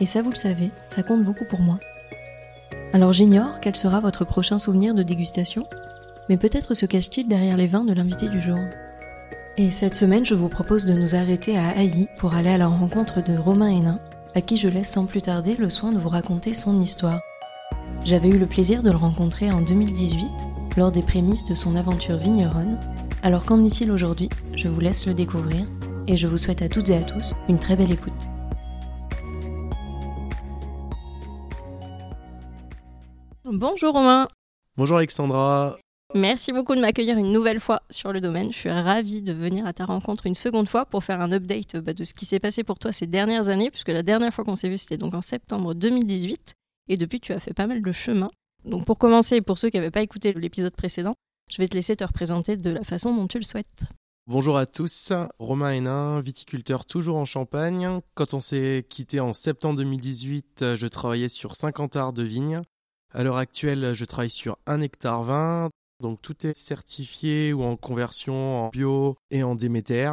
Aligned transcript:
et 0.00 0.06
ça, 0.06 0.22
vous 0.22 0.30
le 0.30 0.36
savez, 0.36 0.70
ça 0.88 1.02
compte 1.02 1.24
beaucoup 1.24 1.44
pour 1.44 1.60
moi. 1.60 1.78
Alors 2.92 3.12
j'ignore 3.12 3.60
quel 3.60 3.76
sera 3.76 4.00
votre 4.00 4.24
prochain 4.24 4.58
souvenir 4.58 4.94
de 4.94 5.02
dégustation, 5.02 5.66
mais 6.28 6.36
peut-être 6.36 6.74
se 6.74 6.86
cache-t-il 6.86 7.28
derrière 7.28 7.56
les 7.56 7.66
vins 7.66 7.84
de 7.84 7.92
l'invité 7.92 8.28
du 8.28 8.40
jour. 8.40 8.58
Et 9.56 9.70
cette 9.70 9.96
semaine, 9.96 10.24
je 10.24 10.34
vous 10.34 10.48
propose 10.48 10.86
de 10.86 10.94
nous 10.94 11.14
arrêter 11.14 11.56
à 11.56 11.68
Haï 11.68 12.08
pour 12.18 12.34
aller 12.34 12.50
à 12.50 12.58
la 12.58 12.66
rencontre 12.66 13.22
de 13.22 13.36
Romain 13.36 13.68
Hénin, 13.68 13.98
à 14.34 14.40
qui 14.40 14.56
je 14.56 14.68
laisse 14.68 14.90
sans 14.90 15.06
plus 15.06 15.22
tarder 15.22 15.56
le 15.56 15.68
soin 15.68 15.92
de 15.92 15.98
vous 15.98 16.08
raconter 16.08 16.54
son 16.54 16.80
histoire. 16.80 17.20
J'avais 18.04 18.28
eu 18.28 18.38
le 18.38 18.46
plaisir 18.46 18.82
de 18.82 18.90
le 18.90 18.96
rencontrer 18.96 19.50
en 19.50 19.60
2018, 19.60 20.26
lors 20.76 20.92
des 20.92 21.02
prémices 21.02 21.44
de 21.44 21.54
son 21.54 21.76
aventure 21.76 22.16
vigneronne. 22.16 22.78
Alors 23.22 23.44
qu'en 23.44 23.62
est-il 23.64 23.90
aujourd'hui? 23.90 24.30
Je 24.54 24.68
vous 24.68 24.80
laisse 24.80 25.06
le 25.06 25.14
découvrir, 25.14 25.66
et 26.06 26.16
je 26.16 26.26
vous 26.26 26.38
souhaite 26.38 26.62
à 26.62 26.68
toutes 26.68 26.90
et 26.90 26.96
à 26.96 27.02
tous 27.02 27.36
une 27.48 27.58
très 27.58 27.76
belle 27.76 27.92
écoute. 27.92 28.30
Bonjour 33.52 33.94
Romain. 33.94 34.28
Bonjour 34.76 34.98
Alexandra. 34.98 35.76
Merci 36.14 36.52
beaucoup 36.52 36.76
de 36.76 36.80
m'accueillir 36.80 37.18
une 37.18 37.32
nouvelle 37.32 37.58
fois 37.58 37.82
sur 37.90 38.12
le 38.12 38.20
domaine. 38.20 38.52
Je 38.52 38.56
suis 38.56 38.70
ravie 38.70 39.22
de 39.22 39.32
venir 39.32 39.66
à 39.66 39.72
ta 39.72 39.86
rencontre 39.86 40.26
une 40.26 40.36
seconde 40.36 40.68
fois 40.68 40.86
pour 40.86 41.02
faire 41.02 41.20
un 41.20 41.32
update 41.32 41.76
bah, 41.78 41.92
de 41.92 42.04
ce 42.04 42.14
qui 42.14 42.26
s'est 42.26 42.38
passé 42.38 42.62
pour 42.62 42.78
toi 42.78 42.92
ces 42.92 43.08
dernières 43.08 43.48
années, 43.48 43.68
puisque 43.72 43.88
la 43.88 44.04
dernière 44.04 44.32
fois 44.32 44.44
qu'on 44.44 44.54
s'est 44.54 44.68
vu, 44.68 44.78
c'était 44.78 44.98
donc 44.98 45.14
en 45.14 45.20
septembre 45.20 45.74
2018. 45.74 46.54
Et 46.90 46.96
depuis, 46.96 47.18
tu 47.18 47.32
as 47.32 47.40
fait 47.40 47.52
pas 47.52 47.66
mal 47.66 47.82
de 47.82 47.90
chemin. 47.90 48.30
Donc 48.64 48.84
pour 48.84 48.98
commencer, 48.98 49.40
pour 49.40 49.58
ceux 49.58 49.68
qui 49.68 49.78
n'avaient 49.78 49.90
pas 49.90 50.02
écouté 50.02 50.32
l'épisode 50.32 50.76
précédent, 50.76 51.16
je 51.50 51.56
vais 51.60 51.66
te 51.66 51.74
laisser 51.74 51.96
te 51.96 52.04
représenter 52.04 52.56
de 52.56 52.70
la 52.70 52.84
façon 52.84 53.12
dont 53.16 53.26
tu 53.26 53.38
le 53.38 53.44
souhaites. 53.44 53.82
Bonjour 54.28 54.58
à 54.58 54.66
tous, 54.66 55.12
Romain 55.40 55.72
Hénin, 55.72 56.20
viticulteur 56.20 56.84
toujours 56.84 57.16
en 57.16 57.24
Champagne. 57.24 57.98
Quand 58.14 58.32
on 58.32 58.40
s'est 58.40 58.86
quitté 58.88 59.18
en 59.18 59.34
septembre 59.34 59.78
2018, 59.78 60.76
je 60.76 60.86
travaillais 60.86 61.28
sur 61.28 61.56
50 61.56 61.96
arts 61.96 62.12
de 62.12 62.22
vignes. 62.22 62.62
À 63.12 63.24
l'heure 63.24 63.38
actuelle, 63.38 63.92
je 63.92 64.04
travaille 64.04 64.30
sur 64.30 64.56
un 64.66 64.80
hectare 64.80 65.24
20, 65.24 65.70
donc 66.00 66.22
tout 66.22 66.46
est 66.46 66.56
certifié 66.56 67.52
ou 67.52 67.64
en 67.64 67.76
conversion 67.76 68.66
en 68.66 68.68
bio 68.68 69.16
et 69.32 69.42
en 69.42 69.56
Déméter. 69.56 70.12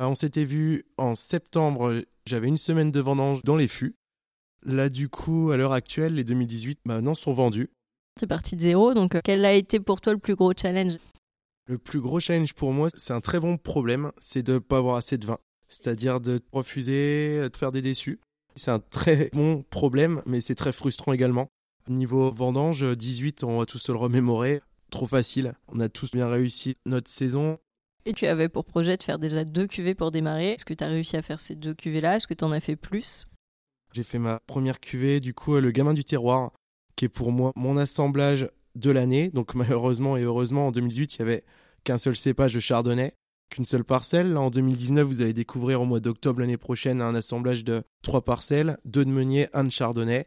Euh, 0.00 0.04
on 0.04 0.14
s'était 0.14 0.44
vu 0.44 0.84
en 0.98 1.14
septembre, 1.14 2.04
j'avais 2.26 2.48
une 2.48 2.58
semaine 2.58 2.90
de 2.90 3.00
vendange 3.00 3.42
dans 3.44 3.56
les 3.56 3.66
fûts. 3.66 3.94
Là, 4.62 4.90
du 4.90 5.08
coup, 5.08 5.50
à 5.52 5.56
l'heure 5.56 5.72
actuelle, 5.72 6.14
les 6.14 6.24
2018 6.24 6.80
maintenant 6.84 7.14
sont 7.14 7.32
vendus. 7.32 7.70
C'est 8.20 8.26
parti 8.26 8.56
de 8.56 8.60
zéro, 8.60 8.92
donc 8.92 9.14
euh, 9.14 9.20
quel 9.24 9.46
a 9.46 9.54
été 9.54 9.80
pour 9.80 10.02
toi 10.02 10.12
le 10.12 10.18
plus 10.18 10.34
gros 10.34 10.52
challenge? 10.52 10.98
Le 11.66 11.78
plus 11.78 12.00
gros 12.00 12.20
challenge 12.20 12.52
pour 12.52 12.72
moi, 12.72 12.90
c'est 12.92 13.14
un 13.14 13.22
très 13.22 13.40
bon 13.40 13.56
problème, 13.56 14.12
c'est 14.18 14.42
de 14.42 14.54
ne 14.54 14.58
pas 14.58 14.78
avoir 14.78 14.96
assez 14.96 15.16
de 15.16 15.24
vin. 15.24 15.38
C'est-à-dire 15.68 16.20
de 16.20 16.40
refuser, 16.52 17.48
de 17.48 17.56
faire 17.56 17.72
des 17.72 17.82
déçus. 17.82 18.20
C'est 18.54 18.70
un 18.70 18.80
très 18.80 19.30
bon 19.32 19.62
problème, 19.70 20.20
mais 20.26 20.42
c'est 20.42 20.54
très 20.54 20.72
frustrant 20.72 21.14
également. 21.14 21.48
Niveau 21.88 22.30
vendange, 22.30 22.84
18, 22.84 23.44
on 23.44 23.58
va 23.58 23.66
tous 23.66 23.78
se 23.78 23.92
le 23.92 23.98
remémorer. 23.98 24.60
Trop 24.90 25.06
facile. 25.06 25.54
On 25.68 25.80
a 25.80 25.88
tous 25.88 26.12
bien 26.12 26.28
réussi 26.28 26.76
notre 26.86 27.10
saison. 27.10 27.58
Et 28.04 28.12
tu 28.12 28.26
avais 28.26 28.48
pour 28.48 28.64
projet 28.64 28.96
de 28.96 29.02
faire 29.02 29.18
déjà 29.18 29.44
deux 29.44 29.66
cuvées 29.66 29.94
pour 29.94 30.10
démarrer. 30.10 30.52
Est-ce 30.52 30.64
que 30.64 30.74
tu 30.74 30.84
as 30.84 30.88
réussi 30.88 31.16
à 31.16 31.22
faire 31.22 31.40
ces 31.40 31.54
deux 31.54 31.74
cuvées-là? 31.74 32.16
Est-ce 32.16 32.26
que 32.26 32.34
tu 32.34 32.44
en 32.44 32.52
as 32.52 32.60
fait 32.60 32.76
plus? 32.76 33.26
J'ai 33.92 34.02
fait 34.02 34.18
ma 34.18 34.40
première 34.40 34.80
cuvée, 34.80 35.20
du 35.20 35.34
coup, 35.34 35.56
le 35.56 35.70
gamin 35.70 35.94
du 35.94 36.04
terroir, 36.04 36.52
qui 36.96 37.06
est 37.06 37.08
pour 37.08 37.32
moi 37.32 37.52
mon 37.56 37.76
assemblage 37.76 38.48
de 38.74 38.90
l'année. 38.90 39.30
Donc 39.30 39.54
malheureusement 39.54 40.16
et 40.16 40.22
heureusement, 40.22 40.68
en 40.68 40.70
2018, 40.72 41.16
il 41.16 41.22
n'y 41.22 41.30
avait 41.30 41.44
qu'un 41.84 41.98
seul 41.98 42.16
cépage 42.16 42.54
de 42.54 42.60
chardonnay, 42.60 43.14
qu'une 43.50 43.64
seule 43.64 43.84
parcelle. 43.84 44.36
en 44.36 44.50
2019, 44.50 45.06
vous 45.06 45.20
allez 45.22 45.32
découvrir 45.32 45.80
au 45.82 45.86
mois 45.86 46.00
d'octobre 46.00 46.40
l'année 46.40 46.56
prochaine 46.56 47.00
un 47.00 47.14
assemblage 47.14 47.64
de 47.64 47.82
trois 48.02 48.22
parcelles, 48.22 48.78
deux 48.84 49.04
de 49.04 49.10
meunier, 49.10 49.48
un 49.52 49.64
de 49.64 49.70
chardonnay. 49.70 50.26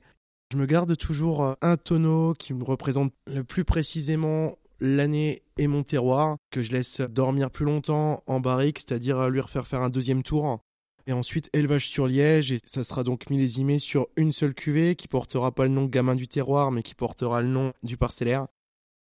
Je 0.51 0.57
me 0.57 0.65
garde 0.65 0.97
toujours 0.97 1.43
euh, 1.43 1.53
un 1.61 1.77
tonneau 1.77 2.33
qui 2.33 2.53
me 2.53 2.65
représente 2.65 3.13
le 3.25 3.45
plus 3.45 3.63
précisément 3.63 4.57
l'année 4.81 5.43
et 5.57 5.67
mon 5.67 5.83
terroir, 5.83 6.35
que 6.49 6.61
je 6.61 6.73
laisse 6.73 6.99
dormir 6.99 7.51
plus 7.51 7.63
longtemps 7.63 8.21
en 8.27 8.41
barrique, 8.41 8.79
c'est-à-dire 8.79 9.17
euh, 9.17 9.29
lui 9.29 9.39
refaire 9.39 9.65
faire 9.65 9.81
un 9.81 9.89
deuxième 9.89 10.23
tour. 10.23 10.59
Et 11.07 11.13
ensuite, 11.13 11.49
élevage 11.53 11.87
sur 11.87 12.05
liège, 12.05 12.51
et 12.51 12.59
ça 12.65 12.83
sera 12.83 13.03
donc 13.03 13.29
millésimé 13.29 13.79
sur 13.79 14.07
une 14.17 14.33
seule 14.33 14.53
cuvée 14.53 14.97
qui 14.97 15.07
portera 15.07 15.53
pas 15.53 15.63
le 15.63 15.71
nom 15.71 15.85
gamin 15.85 16.15
du 16.15 16.27
terroir, 16.27 16.69
mais 16.71 16.83
qui 16.83 16.95
portera 16.95 17.41
le 17.41 17.47
nom 17.47 17.71
du 17.81 17.95
parcellaire. 17.95 18.47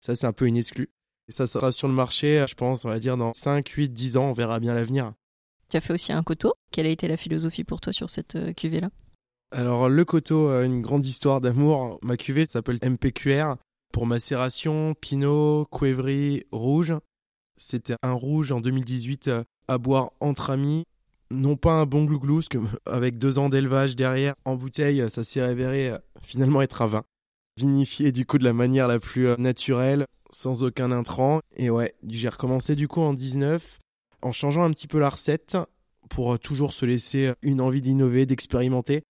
Ça, 0.02 0.14
c'est 0.14 0.26
un 0.26 0.34
peu 0.34 0.46
une 0.46 0.58
exclue. 0.58 0.90
Et 1.28 1.32
ça 1.32 1.46
sera 1.46 1.72
sur 1.72 1.88
le 1.88 1.94
marché, 1.94 2.44
je 2.46 2.56
pense, 2.56 2.84
on 2.84 2.90
va 2.90 2.98
dire 2.98 3.16
dans 3.16 3.32
5, 3.32 3.66
8, 3.66 3.88
10 3.88 4.18
ans, 4.18 4.28
on 4.28 4.32
verra 4.34 4.60
bien 4.60 4.74
l'avenir. 4.74 5.14
Tu 5.70 5.78
as 5.78 5.80
fait 5.80 5.94
aussi 5.94 6.12
un 6.12 6.22
coteau? 6.22 6.52
Quelle 6.72 6.86
a 6.86 6.90
été 6.90 7.08
la 7.08 7.16
philosophie 7.16 7.64
pour 7.64 7.80
toi 7.80 7.94
sur 7.94 8.10
cette 8.10 8.36
euh, 8.36 8.52
cuvée-là? 8.52 8.90
Alors 9.50 9.88
le 9.88 10.04
coteau, 10.04 10.50
une 10.62 10.82
grande 10.82 11.04
histoire 11.04 11.40
d'amour. 11.40 11.98
Ma 12.02 12.16
cuvée 12.16 12.46
s'appelle 12.46 12.78
MPQR 12.82 13.56
pour 13.92 14.06
macération, 14.06 14.94
Pinot, 15.00 15.66
Cuevry, 15.72 16.44
Rouge. 16.52 16.94
C'était 17.56 17.96
un 18.02 18.12
rouge 18.12 18.52
en 18.52 18.60
2018 18.60 19.28
euh, 19.28 19.44
à 19.66 19.78
boire 19.78 20.12
entre 20.20 20.50
amis. 20.50 20.84
Non 21.30 21.56
pas 21.56 21.72
un 21.72 21.86
bon 21.86 22.04
glouglou, 22.04 22.40
que 22.48 22.58
avec 22.86 23.18
deux 23.18 23.38
ans 23.38 23.48
d'élevage 23.48 23.96
derrière, 23.96 24.34
en 24.44 24.54
bouteille, 24.54 25.04
ça 25.10 25.24
s'est 25.24 25.42
révélé 25.42 25.88
euh, 25.88 25.98
finalement 26.22 26.62
être 26.62 26.82
un 26.82 26.86
vin. 26.86 27.04
Vinifié 27.56 28.12
du 28.12 28.24
coup 28.24 28.38
de 28.38 28.44
la 28.44 28.52
manière 28.52 28.86
la 28.86 29.00
plus 29.00 29.26
euh, 29.26 29.36
naturelle, 29.36 30.06
sans 30.30 30.62
aucun 30.62 30.92
intrant. 30.92 31.40
Et 31.56 31.70
ouais, 31.70 31.94
j'ai 32.06 32.28
recommencé 32.28 32.76
du 32.76 32.86
coup 32.86 33.00
en 33.00 33.12
19, 33.12 33.78
en 34.22 34.32
changeant 34.32 34.64
un 34.64 34.70
petit 34.70 34.86
peu 34.86 34.98
la 34.98 35.10
recette, 35.10 35.56
pour 36.08 36.38
toujours 36.38 36.72
se 36.72 36.86
laisser 36.86 37.32
une 37.42 37.60
envie 37.60 37.82
d'innover, 37.82 38.24
d'expérimenter 38.24 39.02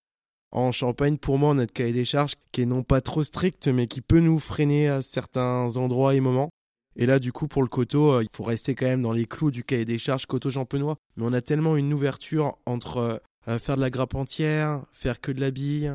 en 0.51 0.73
Champagne, 0.73 1.19
pour 1.19 1.39
moi, 1.39 1.55
notre 1.55 1.73
cahier 1.73 1.93
des 1.93 2.05
charges 2.05 2.35
qui 2.53 2.63
est 2.63 2.67
non 2.67 2.83
pas 2.83 3.01
trop 3.01 3.25
strict, 3.25 3.69
mais 3.69 3.87
qui 3.87 4.01
peut 4.01 4.21
nous 4.21 4.39
freiner 4.39 4.89
à 4.89 5.03
certains 5.03 5.77
endroits 5.77 6.15
et 6.15 6.21
moments. 6.21 6.51
Et 6.97 7.07
là, 7.07 7.19
du 7.19 7.33
coup, 7.33 7.47
pour 7.47 7.63
le 7.63 7.69
coteau, 7.69 8.13
euh, 8.13 8.23
il 8.23 8.29
faut 8.33 8.45
rester 8.45 8.75
quand 8.75 8.87
même 8.87 9.03
dans 9.03 9.13
les 9.13 9.27
clous 9.27 9.51
du 9.51 9.63
cahier 9.63 9.85
des 9.85 9.99
charges 9.99 10.27
coteau 10.27 10.51
champenois. 10.51 10.97
Mais 11.17 11.25
on 11.27 11.33
a 11.33 11.43
tellement 11.43 11.77
une 11.77 11.93
ouverture 11.93 12.59
entre 12.67 13.23
euh, 13.47 13.59
faire 13.59 13.77
de 13.77 13.81
la 13.81 13.91
grappe 13.91 14.15
entière, 14.15 14.83
faire 14.93 15.21
que 15.21 15.31
de 15.31 15.41
la 15.41 15.51
bille, 15.51 15.95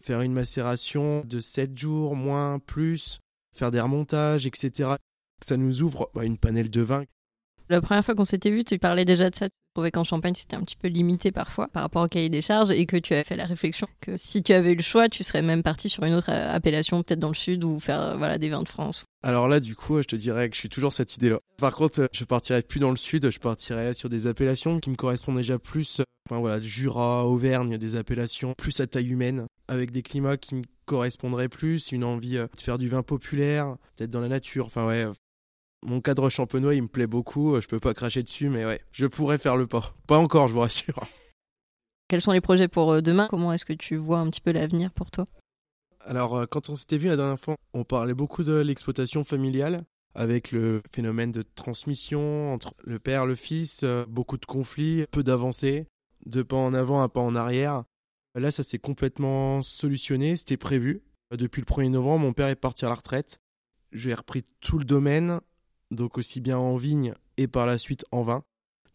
faire 0.00 0.20
une 0.20 0.32
macération 0.32 1.22
de 1.24 1.40
7 1.40 1.78
jours, 1.78 2.16
moins, 2.16 2.58
plus, 2.58 3.20
faire 3.56 3.70
des 3.70 3.80
remontages, 3.80 4.46
etc. 4.46 4.94
Ça 5.40 5.56
nous 5.56 5.82
ouvre 5.82 6.10
bah, 6.14 6.24
une 6.24 6.38
panelle 6.38 6.70
de 6.70 6.82
vin 6.82 7.04
la 7.72 7.80
première 7.80 8.04
fois 8.04 8.14
qu'on 8.14 8.24
s'était 8.24 8.50
vu, 8.50 8.64
tu 8.64 8.78
parlais 8.78 9.04
déjà 9.04 9.30
de 9.30 9.34
ça. 9.34 9.48
Trouvais 9.74 9.90
qu'en 9.90 10.04
Champagne, 10.04 10.34
c'était 10.34 10.56
un 10.56 10.60
petit 10.60 10.76
peu 10.76 10.88
limité 10.88 11.32
parfois 11.32 11.66
par 11.68 11.82
rapport 11.82 12.04
au 12.04 12.08
cahier 12.08 12.28
des 12.28 12.42
charges 12.42 12.70
et 12.70 12.84
que 12.84 12.98
tu 12.98 13.14
avais 13.14 13.24
fait 13.24 13.36
la 13.36 13.46
réflexion 13.46 13.86
que 14.02 14.16
si 14.16 14.42
tu 14.42 14.52
avais 14.52 14.72
eu 14.72 14.76
le 14.76 14.82
choix, 14.82 15.08
tu 15.08 15.24
serais 15.24 15.40
même 15.40 15.62
parti 15.62 15.88
sur 15.88 16.04
une 16.04 16.12
autre 16.12 16.28
appellation, 16.28 17.02
peut-être 17.02 17.20
dans 17.20 17.28
le 17.28 17.34
sud 17.34 17.64
ou 17.64 17.80
faire 17.80 18.02
euh, 18.02 18.16
voilà, 18.18 18.36
des 18.36 18.50
vins 18.50 18.62
de 18.62 18.68
France. 18.68 19.06
Alors 19.22 19.48
là, 19.48 19.60
du 19.60 19.74
coup, 19.74 20.02
je 20.02 20.06
te 20.06 20.16
dirais 20.16 20.50
que 20.50 20.56
je 20.56 20.60
suis 20.60 20.68
toujours 20.68 20.92
cette 20.92 21.16
idée-là. 21.16 21.38
Par 21.56 21.74
contre, 21.74 22.06
je 22.12 22.24
partirais 22.24 22.60
plus 22.60 22.80
dans 22.80 22.90
le 22.90 22.96
sud, 22.96 23.30
je 23.30 23.38
partirais 23.38 23.94
sur 23.94 24.10
des 24.10 24.26
appellations 24.26 24.78
qui 24.78 24.90
me 24.90 24.94
correspondent 24.94 25.38
déjà 25.38 25.58
plus. 25.58 26.02
Enfin 26.28 26.38
voilà, 26.38 26.60
Jura, 26.60 27.26
Auvergne, 27.26 27.78
des 27.78 27.96
appellations 27.96 28.52
plus 28.58 28.78
à 28.80 28.86
taille 28.86 29.08
humaine, 29.08 29.46
avec 29.68 29.90
des 29.90 30.02
climats 30.02 30.36
qui 30.36 30.56
me 30.56 30.62
correspondraient 30.84 31.48
plus, 31.48 31.92
une 31.92 32.04
envie 32.04 32.36
euh, 32.36 32.46
de 32.54 32.60
faire 32.60 32.76
du 32.76 32.88
vin 32.88 33.02
populaire, 33.02 33.76
d'être 33.96 34.10
dans 34.10 34.20
la 34.20 34.28
nature. 34.28 34.66
Enfin 34.66 34.86
ouais, 34.86 35.06
mon 35.82 36.00
cadre 36.00 36.28
champenois, 36.28 36.74
il 36.74 36.82
me 36.82 36.88
plaît 36.88 37.06
beaucoup. 37.06 37.60
Je 37.60 37.66
peux 37.66 37.80
pas 37.80 37.94
cracher 37.94 38.22
dessus, 38.22 38.48
mais 38.48 38.64
ouais, 38.64 38.80
je 38.92 39.06
pourrais 39.06 39.38
faire 39.38 39.56
le 39.56 39.66
pas. 39.66 39.94
Pas 40.06 40.18
encore, 40.18 40.48
je 40.48 40.54
vous 40.54 40.60
rassure. 40.60 41.06
Quels 42.08 42.20
sont 42.20 42.32
les 42.32 42.40
projets 42.40 42.68
pour 42.68 42.92
euh, 42.92 43.00
demain? 43.00 43.26
Comment 43.30 43.54
est-ce 43.54 43.64
que 43.64 43.72
tu 43.72 43.96
vois 43.96 44.18
un 44.18 44.28
petit 44.28 44.42
peu 44.42 44.52
l'avenir 44.52 44.92
pour 44.92 45.10
toi? 45.10 45.26
Alors, 46.00 46.36
euh, 46.36 46.46
quand 46.46 46.68
on 46.68 46.74
s'était 46.74 46.98
vu 46.98 47.08
la 47.08 47.16
dernière 47.16 47.40
fois, 47.40 47.56
on 47.72 47.84
parlait 47.84 48.14
beaucoup 48.14 48.42
de 48.42 48.52
l'exploitation 48.52 49.24
familiale, 49.24 49.84
avec 50.14 50.52
le 50.52 50.82
phénomène 50.92 51.32
de 51.32 51.42
transmission 51.42 52.52
entre 52.52 52.74
le 52.84 52.98
père 52.98 53.22
et 53.22 53.26
le 53.26 53.34
fils, 53.34 53.80
euh, 53.82 54.04
beaucoup 54.06 54.36
de 54.36 54.44
conflits, 54.44 55.06
peu 55.10 55.22
d'avancées, 55.22 55.86
deux 56.26 56.44
pas 56.44 56.56
en 56.56 56.74
avant, 56.74 57.02
un 57.02 57.08
pas 57.08 57.20
en 57.20 57.34
arrière. 57.34 57.84
Là, 58.34 58.50
ça 58.50 58.62
s'est 58.62 58.78
complètement 58.78 59.62
solutionné, 59.62 60.36
c'était 60.36 60.56
prévu. 60.56 61.02
Depuis 61.34 61.62
le 61.62 61.66
1er 61.66 61.88
novembre, 61.88 62.26
mon 62.26 62.32
père 62.34 62.48
est 62.48 62.56
parti 62.56 62.84
à 62.84 62.88
la 62.88 62.94
retraite. 62.94 63.38
J'ai 63.90 64.12
repris 64.12 64.44
tout 64.60 64.78
le 64.78 64.84
domaine, 64.84 65.40
donc 65.92 66.18
aussi 66.18 66.40
bien 66.40 66.58
en 66.58 66.76
vigne 66.76 67.14
et 67.36 67.46
par 67.46 67.66
la 67.66 67.78
suite 67.78 68.04
en 68.10 68.22
vin. 68.22 68.42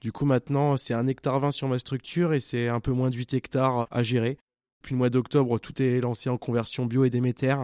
Du 0.02 0.12
coup, 0.12 0.26
maintenant, 0.26 0.78
c'est 0.78 0.94
un 0.94 1.08
hectare 1.08 1.40
20 1.40 1.52
sur 1.52 1.68
ma 1.68 1.80
structure 1.80 2.34
et 2.34 2.40
c'est 2.40 2.68
un 2.68 2.80
peu 2.80 2.92
moins 2.92 3.10
de 3.10 3.16
8 3.16 3.34
hectares 3.34 3.88
à 3.90 4.04
gérer. 4.04 4.38
Depuis 4.82 4.94
le 4.94 5.00
mois 5.00 5.10
d'octobre, 5.10 5.60
tout 5.60 5.82
est 5.82 6.00
lancé 6.02 6.30
en 6.30 6.38
conversion 6.38 6.86
bio 6.86 7.04
et 7.04 7.10
d'éméter. 7.10 7.56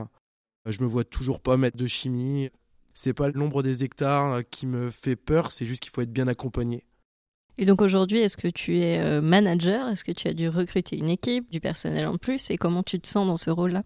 Je 0.65 0.81
me 0.81 0.87
vois 0.87 1.03
toujours 1.03 1.41
pas 1.41 1.57
mettre 1.57 1.77
de 1.77 1.87
chimie. 1.87 2.49
C'est 2.93 3.13
pas 3.13 3.27
le 3.27 3.33
nombre 3.33 3.63
des 3.63 3.83
hectares 3.83 4.41
qui 4.49 4.67
me 4.67 4.89
fait 4.89 5.15
peur, 5.15 5.51
c'est 5.51 5.65
juste 5.65 5.81
qu'il 5.81 5.91
faut 5.91 6.01
être 6.01 6.13
bien 6.13 6.27
accompagné. 6.27 6.83
Et 7.57 7.65
donc 7.65 7.81
aujourd'hui, 7.81 8.19
est-ce 8.19 8.37
que 8.37 8.47
tu 8.47 8.79
es 8.79 8.99
euh, 8.99 9.21
manager? 9.21 9.87
Est-ce 9.87 10.03
que 10.03 10.11
tu 10.11 10.27
as 10.27 10.33
dû 10.33 10.49
recruter 10.49 10.97
une 10.97 11.09
équipe, 11.09 11.51
du 11.51 11.59
personnel 11.59 12.07
en 12.07 12.17
plus? 12.17 12.49
Et 12.49 12.57
comment 12.57 12.81
tu 12.81 12.99
te 12.99 13.07
sens 13.07 13.27
dans 13.27 13.37
ce 13.37 13.51
rôle-là? 13.51 13.83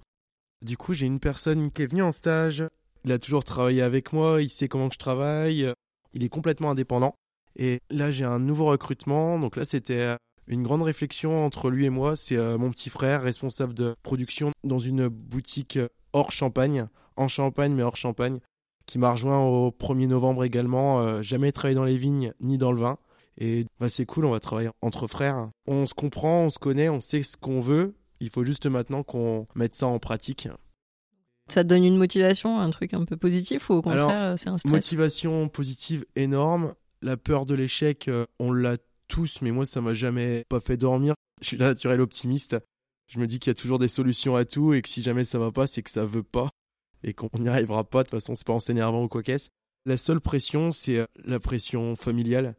Du 0.62 0.78
coup, 0.78 0.94
j'ai 0.94 1.06
une 1.06 1.20
personne 1.20 1.72
qui 1.72 1.82
est 1.82 1.88
venue 1.88 2.04
en 2.04 2.14
stage. 2.14 2.64
Il 3.08 3.14
a 3.14 3.20
toujours 3.20 3.46
travaillé 3.46 3.82
avec 3.82 4.12
moi, 4.12 4.42
il 4.42 4.50
sait 4.50 4.68
comment 4.68 4.90
je 4.92 4.98
travaille. 4.98 5.72
Il 6.12 6.26
est 6.26 6.30
complètement 6.30 6.72
indépendant. 6.72 7.16
Et 7.56 7.80
là, 7.90 8.12
j'ai 8.12 8.26
un 8.26 8.38
nouveau 8.38 8.66
recrutement. 8.66 9.40
Donc 9.40 9.56
là, 9.56 9.64
c'était 9.64 10.18
une 10.46 10.62
grande 10.62 10.82
réflexion 10.82 11.46
entre 11.46 11.70
lui 11.70 11.86
et 11.86 11.90
moi. 11.90 12.18
C'est 12.18 12.36
euh, 12.36 12.58
mon 12.58 12.70
petit 12.70 12.90
frère, 12.90 13.22
responsable 13.22 13.74
de 13.74 13.96
production 14.04 14.52
dans 14.66 14.80
une 14.80 15.08
boutique 15.08 15.80
hors 16.12 16.34
Champagne, 16.34 16.90
en 17.16 17.30
Champagne 17.30 17.74
mais 17.74 17.82
hors 17.82 17.96
Champagne, 17.96 18.42
qui 18.88 19.00
m'a 19.00 19.14
rejoint 19.14 19.40
au 19.40 19.70
1er 19.70 20.08
novembre 20.08 20.44
également. 20.44 21.00
Euh, 21.00 21.22
jamais 21.22 21.54
travaillé 21.54 21.76
dans 21.76 21.86
les 21.86 21.98
vignes 21.98 22.34
ni 22.42 22.58
dans 22.58 22.74
le 22.74 22.80
vin. 22.80 22.98
Et 23.38 23.68
bah, 23.80 23.88
c'est 23.88 24.06
cool, 24.06 24.26
on 24.26 24.32
va 24.32 24.42
travailler 24.42 24.72
entre 24.82 25.08
frères. 25.08 25.50
On 25.66 25.86
se 25.86 25.94
comprend, 25.94 26.42
on 26.42 26.50
se 26.50 26.60
connaît, 26.60 26.90
on 26.90 27.00
sait 27.00 27.24
ce 27.24 27.38
qu'on 27.38 27.62
veut. 27.62 27.96
Il 28.20 28.30
faut 28.30 28.44
juste 28.44 28.66
maintenant 28.66 29.04
qu'on 29.04 29.48
mette 29.56 29.76
ça 29.76 29.88
en 29.88 29.98
pratique. 29.98 30.50
Ça 31.50 31.64
te 31.64 31.70
donne 31.70 31.84
une 31.84 31.98
motivation, 31.98 32.60
un 32.60 32.70
truc 32.70 32.94
un 32.94 33.06
peu 33.06 33.18
positif 33.18 33.70
ou 33.70 33.74
au 33.74 33.82
contraire 33.82 34.38
c'est 34.38 34.50
un 34.50 34.58
stress 34.58 34.72
Motivation 34.72 35.48
positive 35.50 36.06
énorme. 36.16 36.74
La 37.02 37.16
peur 37.16 37.46
de 37.46 37.54
l'échec, 37.54 38.08
euh, 38.08 38.26
on 38.40 38.52
l'a 38.52 38.78
tous, 39.08 39.42
mais 39.42 39.52
moi, 39.52 39.66
ça 39.66 39.82
m'a 39.82 39.94
jamais 39.94 40.46
pas 40.50 40.60
fait 40.60 40.78
dormir. 40.78 41.14
Je 41.42 41.48
suis 41.48 41.58
naturel 41.58 42.02
optimiste. 42.02 42.58
Je 43.08 43.20
me 43.20 43.28
dis 43.28 43.40
qu'il 43.40 43.50
y 43.50 43.52
a 43.52 43.56
toujours 43.56 43.80
des 43.80 43.88
solutions 43.88 44.36
à 44.36 44.46
tout 44.46 44.74
et 44.74 44.82
que 44.82 44.90
si 44.90 45.02
jamais 45.02 45.24
ça 45.24 45.40
va 45.40 45.52
pas, 45.52 45.68
c'est 45.68 45.82
que 45.82 45.92
ça 45.92 46.06
veut 46.06 46.24
pas 46.24 46.50
et 47.04 47.14
qu'on 47.14 47.30
n'y 47.40 47.48
arrivera 47.48 47.84
pas. 47.84 48.00
De 48.00 48.10
toute 48.10 48.20
façon, 48.20 48.36
c'est 48.36 48.46
pas 48.46 48.54
en 48.54 48.60
s'énervant 48.60 49.04
ou 49.04 49.08
quoi 49.08 49.24
qu'est-ce. 49.24 49.50
La 49.86 49.96
seule 49.98 50.20
pression, 50.20 50.72
c'est 50.72 50.98
euh, 50.98 51.06
la 51.24 51.40
pression 51.40 51.96
familiale. 51.96 52.56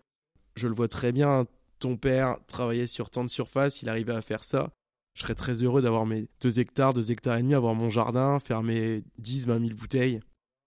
Je 0.55 0.69
le 0.69 0.75
vois 0.75 0.89
très 0.89 1.13
bien. 1.13 1.47
Ton 1.79 1.97
père 1.97 2.39
travaillait 2.47 2.87
sur 2.87 3.11
tant 3.11 3.25
de 3.25 3.31
surface, 3.31 3.83
il 3.83 3.89
arrivait 3.89 4.15
à 4.15 4.23
faire 4.23 4.43
ça. 4.43 4.71
Je 5.19 5.25
serais 5.25 5.35
très 5.35 5.65
heureux 5.65 5.83
d'avoir 5.83 6.07
mes 6.07 6.29
deux 6.41 6.61
hectares, 6.61 6.95
deux 6.95 7.11
hectares 7.11 7.39
et 7.39 7.43
demi, 7.43 7.55
avoir 7.55 7.75
mon 7.75 7.91
jardin, 7.91 8.39
faire 8.39 8.63
mes 8.63 9.03
10, 9.19 9.49
20 9.49 9.59
000 9.67 9.75
bouteilles. 9.75 10.21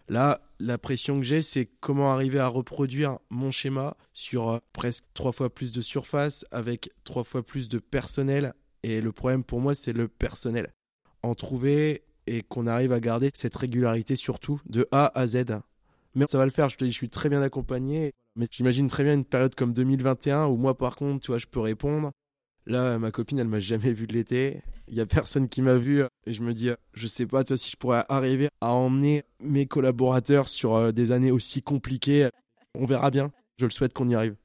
Là, 0.09 0.41
la 0.59 0.77
pression 0.77 1.19
que 1.19 1.23
j'ai, 1.23 1.41
c'est 1.41 1.69
comment 1.79 2.11
arriver 2.11 2.37
à 2.37 2.47
reproduire 2.47 3.19
mon 3.29 3.49
schéma 3.51 3.95
sur 4.11 4.49
euh, 4.49 4.59
presque 4.73 5.05
trois 5.13 5.31
fois 5.31 5.49
plus 5.49 5.71
de 5.71 5.81
surface, 5.81 6.43
avec 6.51 6.89
trois 7.05 7.23
fois 7.23 7.43
plus 7.43 7.69
de 7.69 7.79
personnel. 7.79 8.53
Et 8.83 8.99
le 8.99 9.13
problème 9.13 9.45
pour 9.45 9.61
moi, 9.61 9.73
c'est 9.73 9.93
le 9.93 10.09
personnel. 10.09 10.73
En 11.23 11.33
trouver 11.33 12.03
et 12.27 12.41
qu'on 12.43 12.67
arrive 12.67 12.91
à 12.91 12.99
garder 12.99 13.31
cette 13.33 13.55
régularité 13.55 14.17
surtout 14.17 14.59
de 14.65 14.85
A 14.91 15.17
à 15.17 15.27
Z. 15.27 15.45
Mais 16.13 16.25
ça 16.27 16.37
va 16.37 16.43
le 16.43 16.51
faire, 16.51 16.67
je 16.67 16.75
te 16.75 16.83
dis, 16.83 16.91
je 16.91 16.97
suis 16.97 17.09
très 17.09 17.29
bien 17.29 17.41
accompagné. 17.41 18.11
Mais 18.35 18.47
j'imagine 18.51 18.89
très 18.89 19.05
bien 19.05 19.13
une 19.13 19.23
période 19.23 19.55
comme 19.55 19.71
2021 19.71 20.47
où 20.47 20.57
moi, 20.57 20.77
par 20.77 20.97
contre, 20.97 21.21
tu 21.21 21.27
vois, 21.27 21.37
je 21.37 21.47
peux 21.47 21.61
répondre. 21.61 22.11
Là, 22.67 22.99
ma 22.99 23.11
copine, 23.11 23.39
elle 23.39 23.47
m'a 23.47 23.59
jamais 23.59 23.91
vu 23.91 24.07
de 24.07 24.13
l'été. 24.13 24.61
Il 24.87 24.95
y 24.95 25.01
a 25.01 25.05
personne 25.05 25.47
qui 25.47 25.61
m'a 25.61 25.75
vu. 25.75 26.03
Et 26.25 26.33
je 26.33 26.41
me 26.43 26.53
dis, 26.53 26.69
je 26.93 27.07
sais 27.07 27.25
pas, 27.25 27.43
toi, 27.43 27.57
si 27.57 27.71
je 27.71 27.77
pourrais 27.77 28.05
arriver 28.09 28.49
à 28.61 28.71
emmener 28.71 29.23
mes 29.39 29.65
collaborateurs 29.65 30.47
sur 30.47 30.75
euh, 30.75 30.91
des 30.91 31.11
années 31.11 31.31
aussi 31.31 31.61
compliquées. 31.61 32.29
On 32.75 32.85
verra 32.85 33.09
bien. 33.09 33.31
Je 33.57 33.65
le 33.65 33.71
souhaite 33.71 33.93
qu'on 33.93 34.09
y 34.09 34.15
arrive. 34.15 34.35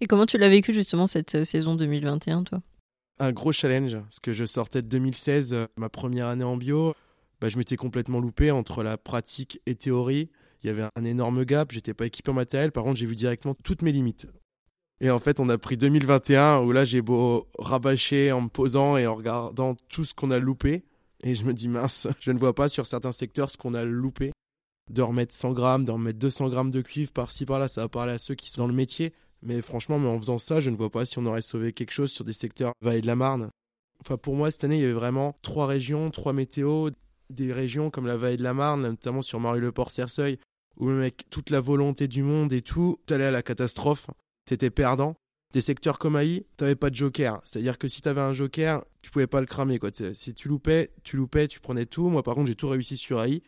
Et 0.00 0.06
comment 0.06 0.26
tu 0.26 0.38
l'as 0.38 0.48
vécu 0.48 0.72
justement 0.72 1.06
cette 1.06 1.34
euh, 1.34 1.44
saison 1.44 1.74
2021, 1.74 2.44
toi? 2.44 2.62
Un 3.18 3.32
gros 3.32 3.52
challenge, 3.52 3.98
parce 3.98 4.20
que 4.20 4.32
je 4.32 4.44
sortais 4.44 4.82
de 4.82 4.88
2016, 4.88 5.52
euh, 5.52 5.66
ma 5.76 5.88
première 5.88 6.26
année 6.26 6.44
en 6.44 6.56
bio. 6.56 6.94
Bah, 7.40 7.48
je 7.48 7.58
m'étais 7.58 7.76
complètement 7.76 8.20
loupé 8.20 8.50
entre 8.50 8.82
la 8.82 8.96
pratique 8.96 9.60
et 9.66 9.74
théorie. 9.74 10.30
Il 10.62 10.68
y 10.68 10.70
avait 10.70 10.84
un 10.94 11.04
énorme 11.04 11.44
gap, 11.44 11.72
j'étais 11.72 11.92
pas 11.92 12.06
équipé 12.06 12.30
en 12.30 12.34
matériel. 12.34 12.72
Par 12.72 12.84
contre, 12.84 12.98
j'ai 12.98 13.06
vu 13.06 13.16
directement 13.16 13.54
toutes 13.62 13.82
mes 13.82 13.92
limites. 13.92 14.26
Et 15.02 15.10
en 15.10 15.18
fait, 15.18 15.40
on 15.40 15.48
a 15.48 15.58
pris 15.58 15.76
2021 15.76 16.60
où 16.60 16.70
là, 16.70 16.84
j'ai 16.84 17.02
beau 17.02 17.48
rabâcher 17.58 18.30
en 18.30 18.42
me 18.42 18.48
posant 18.48 18.96
et 18.96 19.08
en 19.08 19.16
regardant 19.16 19.74
tout 19.88 20.04
ce 20.04 20.14
qu'on 20.14 20.30
a 20.30 20.38
loupé. 20.38 20.84
Et 21.24 21.34
je 21.34 21.44
me 21.44 21.52
dis, 21.52 21.68
mince, 21.68 22.06
je 22.20 22.30
ne 22.30 22.38
vois 22.38 22.54
pas 22.54 22.68
sur 22.68 22.86
certains 22.86 23.10
secteurs 23.10 23.50
ce 23.50 23.56
qu'on 23.56 23.74
a 23.74 23.84
loupé. 23.84 24.30
De 24.92 25.02
remettre 25.02 25.34
100 25.34 25.54
grammes, 25.54 25.84
de 25.84 25.90
remettre 25.90 26.20
200 26.20 26.50
grammes 26.50 26.70
de 26.70 26.80
cuivre 26.80 27.10
par-ci 27.10 27.46
par-là, 27.46 27.66
ça 27.66 27.80
va 27.80 27.88
parler 27.88 28.12
à 28.12 28.18
ceux 28.18 28.36
qui 28.36 28.48
sont 28.48 28.62
dans 28.62 28.68
le 28.68 28.74
métier. 28.74 29.12
Mais 29.42 29.60
franchement, 29.60 29.98
mais 29.98 30.08
en 30.08 30.18
faisant 30.18 30.38
ça, 30.38 30.60
je 30.60 30.70
ne 30.70 30.76
vois 30.76 30.90
pas 30.90 31.04
si 31.04 31.18
on 31.18 31.26
aurait 31.26 31.42
sauvé 31.42 31.72
quelque 31.72 31.90
chose 31.90 32.12
sur 32.12 32.24
des 32.24 32.32
secteurs 32.32 32.72
Vallée 32.80 33.00
de 33.00 33.06
la 33.08 33.16
Marne. 33.16 33.50
Enfin, 34.00 34.16
pour 34.16 34.36
moi, 34.36 34.52
cette 34.52 34.62
année, 34.62 34.76
il 34.76 34.82
y 34.82 34.84
avait 34.84 34.92
vraiment 34.92 35.36
trois 35.42 35.66
régions, 35.66 36.12
trois 36.12 36.32
météos, 36.32 36.90
des 37.28 37.52
régions 37.52 37.90
comme 37.90 38.06
la 38.06 38.16
Vallée 38.16 38.36
de 38.36 38.44
la 38.44 38.54
Marne, 38.54 38.82
notamment 38.82 39.22
sur 39.22 39.40
Marie-le-Port-Cerceuil, 39.40 40.38
où 40.76 40.90
avec 40.90 41.28
toute 41.28 41.50
la 41.50 41.58
volonté 41.58 42.06
du 42.06 42.22
monde 42.22 42.52
et 42.52 42.62
tout, 42.62 43.00
t'allais 43.06 43.24
à 43.24 43.30
la 43.32 43.42
catastrophe 43.42 44.06
t'étais 44.44 44.70
perdant. 44.70 45.16
Des 45.52 45.60
secteurs 45.60 45.98
comme 45.98 46.16
AI, 46.16 46.46
t'avais 46.56 46.76
pas 46.76 46.88
de 46.88 46.94
joker. 46.94 47.40
C'est-à-dire 47.44 47.76
que 47.78 47.86
si 47.86 48.00
t'avais 48.00 48.22
un 48.22 48.32
joker, 48.32 48.84
tu 49.02 49.10
pouvais 49.10 49.26
pas 49.26 49.40
le 49.40 49.46
cramer. 49.46 49.78
Quoi. 49.78 49.90
Si 50.14 50.34
tu 50.34 50.48
loupais, 50.48 50.90
tu 51.04 51.16
loupais, 51.16 51.46
tu 51.46 51.60
prenais 51.60 51.84
tout. 51.84 52.08
Moi, 52.08 52.22
par 52.22 52.34
contre, 52.34 52.46
j'ai 52.46 52.54
tout 52.54 52.68
réussi 52.68 52.96
sur 52.96 53.22
AI. 53.22 53.42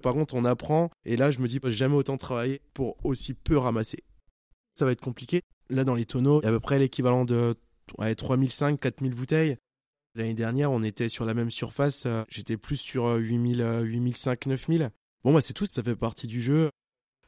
Par 0.00 0.14
contre, 0.14 0.34
on 0.34 0.44
apprend. 0.44 0.90
Et 1.04 1.16
là, 1.16 1.32
je 1.32 1.40
me 1.40 1.48
dis, 1.48 1.58
jamais 1.64 1.96
autant 1.96 2.16
travaillé 2.16 2.60
pour 2.72 3.04
aussi 3.04 3.34
peu 3.34 3.58
ramasser. 3.58 4.04
Ça 4.74 4.84
va 4.84 4.92
être 4.92 5.00
compliqué. 5.00 5.42
Là, 5.70 5.82
dans 5.82 5.96
les 5.96 6.06
tonneaux, 6.06 6.40
il 6.40 6.44
y 6.44 6.46
a 6.46 6.50
à 6.50 6.52
peu 6.52 6.60
près 6.60 6.78
l'équivalent 6.78 7.24
de 7.24 7.56
ouais, 7.98 8.14
3005, 8.14 8.78
4000 8.78 9.14
bouteilles. 9.14 9.56
L'année 10.14 10.34
dernière, 10.34 10.70
on 10.70 10.82
était 10.84 11.08
sur 11.08 11.24
la 11.24 11.34
même 11.34 11.50
surface. 11.50 12.04
Euh, 12.06 12.22
j'étais 12.28 12.56
plus 12.56 12.76
sur 12.76 13.06
8000, 13.06 13.80
8005, 13.82 14.46
9000. 14.46 14.90
Bon, 15.24 15.34
bah, 15.34 15.40
c'est 15.40 15.52
tout. 15.52 15.66
Ça 15.66 15.82
fait 15.82 15.96
partie 15.96 16.28
du 16.28 16.40
jeu 16.40 16.70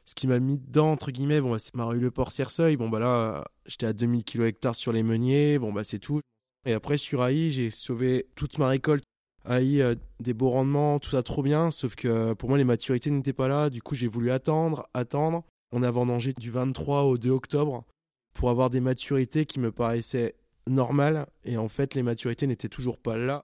ce 0.05 0.15
qui 0.15 0.27
m'a 0.27 0.39
mis 0.39 0.57
dedans, 0.57 0.91
entre 0.91 1.11
guillemets, 1.11 1.41
bon, 1.41 1.51
bah, 1.51 1.59
c'est 1.59 1.73
m'a 1.75 1.91
le 1.93 2.11
port 2.11 2.31
Cerceuil. 2.31 2.75
Bon, 2.75 2.89
bah 2.89 2.99
là, 2.99 3.45
j'étais 3.65 3.85
à 3.85 3.93
2000 3.93 4.23
kg 4.23 4.43
hectares 4.43 4.75
sur 4.75 4.91
les 4.91 5.03
meuniers. 5.03 5.59
Bon, 5.59 5.71
bah 5.71 5.83
c'est 5.83 5.99
tout. 5.99 6.21
Et 6.65 6.73
après, 6.73 6.97
sur 6.97 7.25
AI, 7.25 7.51
j'ai 7.51 7.69
sauvé 7.69 8.27
toute 8.35 8.57
ma 8.57 8.67
récolte. 8.67 9.03
AI, 9.49 9.81
euh, 9.81 9.95
des 10.19 10.33
beaux 10.33 10.49
rendements, 10.49 10.99
tout 10.99 11.11
ça 11.11 11.23
trop 11.23 11.43
bien. 11.43 11.71
Sauf 11.71 11.95
que 11.95 12.33
pour 12.33 12.49
moi, 12.49 12.57
les 12.57 12.63
maturités 12.63 13.11
n'étaient 13.11 13.33
pas 13.33 13.47
là. 13.47 13.69
Du 13.69 13.81
coup, 13.81 13.95
j'ai 13.95 14.07
voulu 14.07 14.31
attendre, 14.31 14.87
attendre. 14.93 15.43
On 15.71 15.83
a 15.83 15.91
vendangé 15.91 16.33
du 16.33 16.51
23 16.51 17.03
au 17.03 17.17
2 17.17 17.29
octobre 17.29 17.85
pour 18.33 18.49
avoir 18.49 18.69
des 18.69 18.79
maturités 18.79 19.45
qui 19.45 19.59
me 19.59 19.71
paraissaient 19.71 20.35
normales. 20.67 21.27
Et 21.45 21.57
en 21.57 21.67
fait, 21.67 21.95
les 21.95 22.03
maturités 22.03 22.47
n'étaient 22.47 22.69
toujours 22.69 22.97
pas 22.97 23.17
là. 23.17 23.43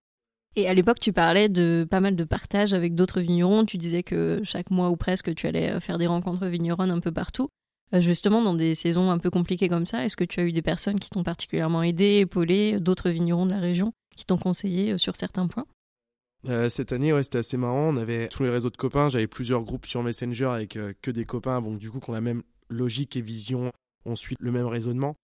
Et 0.55 0.67
à 0.67 0.73
l'époque, 0.73 0.99
tu 0.99 1.13
parlais 1.13 1.47
de 1.47 1.87
pas 1.89 1.99
mal 1.99 2.15
de 2.15 2.23
partages 2.23 2.73
avec 2.73 2.95
d'autres 2.95 3.21
vignerons. 3.21 3.65
Tu 3.65 3.77
disais 3.77 4.03
que 4.03 4.41
chaque 4.43 4.71
mois 4.71 4.89
ou 4.89 4.95
presque, 4.95 5.33
tu 5.35 5.47
allais 5.47 5.71
euh, 5.71 5.79
faire 5.79 5.97
des 5.97 6.07
rencontres 6.07 6.47
vigneronnes 6.47 6.91
un 6.91 6.99
peu 6.99 7.11
partout. 7.11 7.49
Euh, 7.93 8.01
justement, 8.01 8.41
dans 8.41 8.55
des 8.55 8.75
saisons 8.75 9.11
un 9.11 9.17
peu 9.19 9.29
compliquées 9.29 9.69
comme 9.69 9.85
ça, 9.85 10.03
est-ce 10.03 10.17
que 10.17 10.23
tu 10.23 10.39
as 10.39 10.43
eu 10.43 10.51
des 10.51 10.61
personnes 10.61 10.99
qui 10.99 11.09
t'ont 11.09 11.23
particulièrement 11.23 11.83
aidé, 11.83 12.17
épaulé, 12.17 12.79
d'autres 12.79 13.09
vignerons 13.09 13.45
de 13.45 13.51
la 13.51 13.59
région 13.59 13.93
qui 14.15 14.25
t'ont 14.25 14.37
conseillé 14.37 14.93
euh, 14.93 14.97
sur 14.97 15.15
certains 15.15 15.47
points? 15.47 15.65
Cette 16.69 16.93
année, 16.93 17.11
ouais, 17.11 17.21
c'était 17.23 17.39
assez 17.39 17.57
marrant. 17.57 17.93
On 17.93 17.97
avait 17.97 18.29
tous 18.29 18.43
les 18.43 18.49
réseaux 18.49 18.69
de 18.69 18.77
copains. 18.77 19.09
J'avais 19.09 19.27
plusieurs 19.27 19.61
groupes 19.61 19.85
sur 19.85 20.03
Messenger 20.03 20.45
avec 20.45 20.79
que 21.01 21.11
des 21.11 21.25
copains. 21.25 21.61
Donc, 21.61 21.79
du 21.79 21.91
coup, 21.91 21.99
qu'on 21.99 22.13
a 22.13 22.15
la 22.15 22.21
même 22.21 22.43
logique 22.69 23.17
et 23.17 23.21
vision. 23.21 23.73
On 24.05 24.15
suit 24.15 24.37
le 24.39 24.49
même 24.53 24.65
raisonnement 24.65 25.17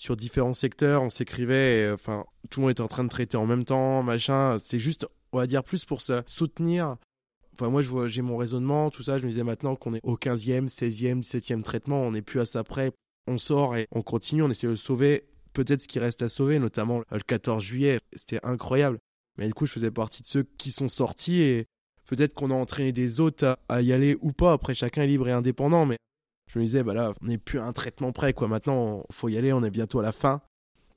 sur 0.00 0.16
différents 0.16 0.54
secteurs, 0.54 1.02
on 1.02 1.10
s'écrivait, 1.10 1.82
et, 1.82 1.90
enfin, 1.90 2.24
tout 2.48 2.60
le 2.60 2.62
monde 2.62 2.70
était 2.70 2.80
en 2.80 2.88
train 2.88 3.04
de 3.04 3.10
traiter 3.10 3.36
en 3.36 3.44
même 3.44 3.66
temps, 3.66 4.02
machin. 4.02 4.58
C'était 4.58 4.78
juste, 4.78 5.06
on 5.32 5.36
va 5.36 5.46
dire, 5.46 5.62
plus 5.62 5.84
pour 5.84 6.00
se 6.00 6.22
soutenir. 6.24 6.96
Enfin, 7.52 7.68
moi, 7.68 7.82
j'ai 8.08 8.22
mon 8.22 8.38
raisonnement, 8.38 8.88
tout 8.90 9.02
ça. 9.02 9.18
Je 9.18 9.24
me 9.24 9.28
disais 9.28 9.42
maintenant 9.42 9.76
qu'on 9.76 9.92
est 9.92 10.00
au 10.02 10.16
15e, 10.16 10.68
16e, 10.68 11.20
17e 11.20 11.60
traitement, 11.60 12.00
on 12.00 12.12
n'est 12.12 12.22
plus 12.22 12.40
à 12.40 12.46
ça 12.46 12.64
près. 12.64 12.92
On 13.26 13.36
sort 13.36 13.76
et 13.76 13.88
on 13.92 14.00
continue, 14.00 14.42
on 14.42 14.50
essaie 14.50 14.68
de 14.68 14.74
sauver 14.74 15.26
peut-être 15.52 15.82
ce 15.82 15.88
qui 15.88 15.98
reste 15.98 16.22
à 16.22 16.30
sauver, 16.30 16.58
notamment 16.58 17.02
le 17.10 17.20
14 17.20 17.62
juillet. 17.62 18.00
C'était 18.16 18.40
incroyable. 18.42 18.98
Mais 19.36 19.48
du 19.48 19.52
coup, 19.52 19.66
je 19.66 19.72
faisais 19.72 19.90
partie 19.90 20.22
de 20.22 20.26
ceux 20.26 20.44
qui 20.56 20.70
sont 20.70 20.88
sortis 20.88 21.42
et 21.42 21.66
peut-être 22.06 22.32
qu'on 22.32 22.50
a 22.50 22.54
entraîné 22.54 22.92
des 22.92 23.20
autres 23.20 23.46
à, 23.46 23.58
à, 23.68 23.82
y 23.82 23.92
aller 23.92 24.16
ou 24.22 24.32
pas. 24.32 24.54
Après, 24.54 24.72
chacun 24.72 25.02
est 25.02 25.08
libre 25.08 25.28
et 25.28 25.32
indépendant, 25.32 25.84
mais 25.84 25.98
je 26.52 26.58
me 26.58 26.64
disais, 26.64 26.82
bah 26.82 27.12
on 27.22 27.26
n'est 27.26 27.38
plus 27.38 27.58
à 27.58 27.64
un 27.64 27.72
traitement 27.72 28.12
prêt, 28.12 28.32
quoi. 28.32 28.48
Maintenant, 28.48 29.04
faut 29.10 29.28
y 29.28 29.38
aller, 29.38 29.52
on 29.52 29.62
est 29.62 29.70
bientôt 29.70 30.00
à 30.00 30.02
la 30.02 30.12
fin. 30.12 30.40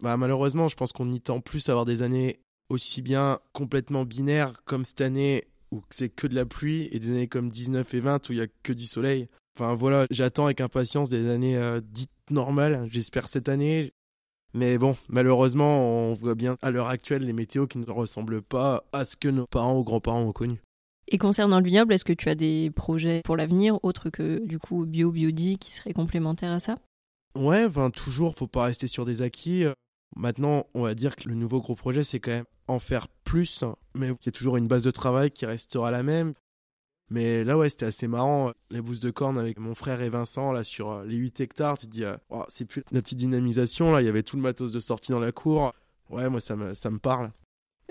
Bah, 0.02 0.18
malheureusement, 0.18 0.68
je 0.68 0.76
pense 0.76 0.92
qu'on 0.92 1.06
n'y 1.06 1.22
tend 1.22 1.40
plus 1.40 1.70
à 1.70 1.74
avoir 1.74 1.86
des 1.86 2.02
années 2.02 2.40
aussi 2.70 3.02
bien 3.02 3.40
complètement 3.52 4.06
binaires 4.06 4.64
comme 4.66 4.86
cette 4.86 5.02
année 5.02 5.44
où 5.72 5.82
c'est 5.90 6.10
que 6.10 6.28
de 6.28 6.36
la 6.36 6.46
pluie 6.46 6.90
et 6.92 7.00
des 7.00 7.10
années 7.10 7.28
comme 7.28 7.50
19 7.50 7.94
et 7.94 8.00
20 8.00 8.30
où 8.30 8.34
il 8.34 8.40
y 8.40 8.42
a 8.42 8.48
que 8.64 8.74
du 8.74 8.86
soleil. 8.86 9.28
Enfin 9.56 9.76
voilà, 9.76 10.08
j'attends 10.10 10.46
avec 10.46 10.62
impatience 10.62 11.10
des 11.10 11.30
années 11.30 11.58
euh, 11.58 11.82
dites 11.84 12.12
normales, 12.30 12.88
j'espère 12.92 13.28
cette 13.28 13.50
année. 13.50 13.92
Mais 14.56 14.78
bon, 14.78 14.96
malheureusement, 15.08 16.10
on 16.10 16.14
voit 16.14 16.36
bien 16.36 16.58
à 16.62 16.70
l'heure 16.70 16.90
actuelle 16.90 17.26
les 17.26 17.34
météos 17.34 17.68
qui 17.68 17.80
ne 17.80 17.90
ressemblent 17.90 18.42
pas 18.42 18.84
à 18.92 19.06
ce 19.06 19.18
que 19.18 19.28
nos 19.28 19.48
parents 19.48 19.78
ou 19.78 19.84
grands-parents 19.84 20.22
ont 20.22 20.32
connu. 20.32 20.62
Et 21.08 21.18
concernant 21.18 21.60
le 21.60 21.66
vignoble, 21.66 21.94
est-ce 21.94 22.06
que 22.06 22.14
tu 22.14 22.30
as 22.30 22.36
des 22.36 22.72
projets 22.72 23.22
pour 23.24 23.36
l'avenir 23.36 23.78
autres 23.84 24.10
que 24.10 24.46
du 24.46 24.60
coup 24.60 24.86
bio 24.86 25.12
biodi 25.12 25.58
qui 25.58 25.74
seraient 25.74 25.94
complémentaires 25.94 26.52
à 26.52 26.60
ça? 26.60 26.78
Ouais, 27.36 27.66
enfin 27.66 27.90
toujours, 27.90 28.36
faut 28.36 28.48
pas 28.48 28.64
rester 28.64 28.88
sur 28.88 29.06
des 29.06 29.22
acquis. 29.22 29.66
Maintenant, 30.16 30.68
on 30.74 30.84
va 30.84 30.94
dire 30.94 31.16
que 31.16 31.28
le 31.28 31.36
nouveau 31.36 31.60
gros 31.60 31.76
projet, 31.76 32.04
c'est 32.04 32.20
quand 32.20 32.32
même 32.32 32.46
en 32.68 32.80
faire 32.80 33.08
plus, 33.24 33.64
mais 33.96 34.08
il 34.08 34.26
y 34.26 34.30
a 34.30 34.32
toujours 34.32 34.58
une 34.58 34.68
base 34.68 34.84
de 34.84 34.92
travail 34.92 35.32
qui 35.32 35.46
restera 35.46 35.92
la 35.92 36.04
même. 36.04 36.34
Mais 37.10 37.44
là, 37.44 37.58
ouais, 37.58 37.70
c'était 37.70 37.86
assez 37.86 38.08
marrant. 38.08 38.52
Les 38.70 38.82
bousses 38.82 39.00
de 39.00 39.12
corne 39.12 39.38
avec 39.38 39.60
mon 39.60 39.76
frère 39.76 40.02
et 40.02 40.10
Vincent, 40.10 40.52
là, 40.52 40.64
sur 40.64 40.92
euh, 40.92 41.06
les 41.06 41.16
8 41.16 41.42
hectares, 41.42 41.78
tu 41.78 41.86
te 41.86 41.92
dis, 41.92 42.06
euh, 42.06 42.16
oh, 42.30 42.44
c'est 42.48 42.66
plus 42.66 42.84
notre 42.92 43.04
petite 43.04 43.20
dynamisation, 43.20 43.92
là, 43.92 44.02
il 44.02 44.06
y 44.06 44.10
avait 44.10 44.24
tout 44.24 44.36
le 44.36 44.42
matos 44.42 44.72
de 44.72 44.80
sortie 44.80 45.12
dans 45.12 45.20
la 45.20 45.32
cour. 45.32 45.74
Ouais, 46.10 46.30
moi, 46.30 46.40
ça 46.40 46.56
me, 46.56 46.74
ça 46.74 46.90
me 46.90 47.00
parle. 47.00 47.32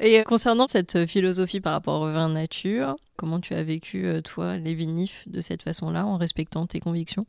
Et 0.03 0.23
concernant 0.25 0.67
cette 0.67 1.07
philosophie 1.07 1.61
par 1.61 1.73
rapport 1.73 2.03
au 2.03 2.13
vin 2.13 2.29
nature, 2.29 2.97
comment 3.17 3.41
tu 3.41 3.55
as 3.55 3.63
vécu, 3.63 4.05
euh, 4.05 4.21
toi, 4.21 4.59
les 4.59 4.75
vinifs 4.75 5.29
de 5.29 5.41
cette 5.41 5.63
façon-là, 5.63 6.05
en 6.05 6.17
respectant 6.17 6.67
tes 6.67 6.81
convictions? 6.81 7.27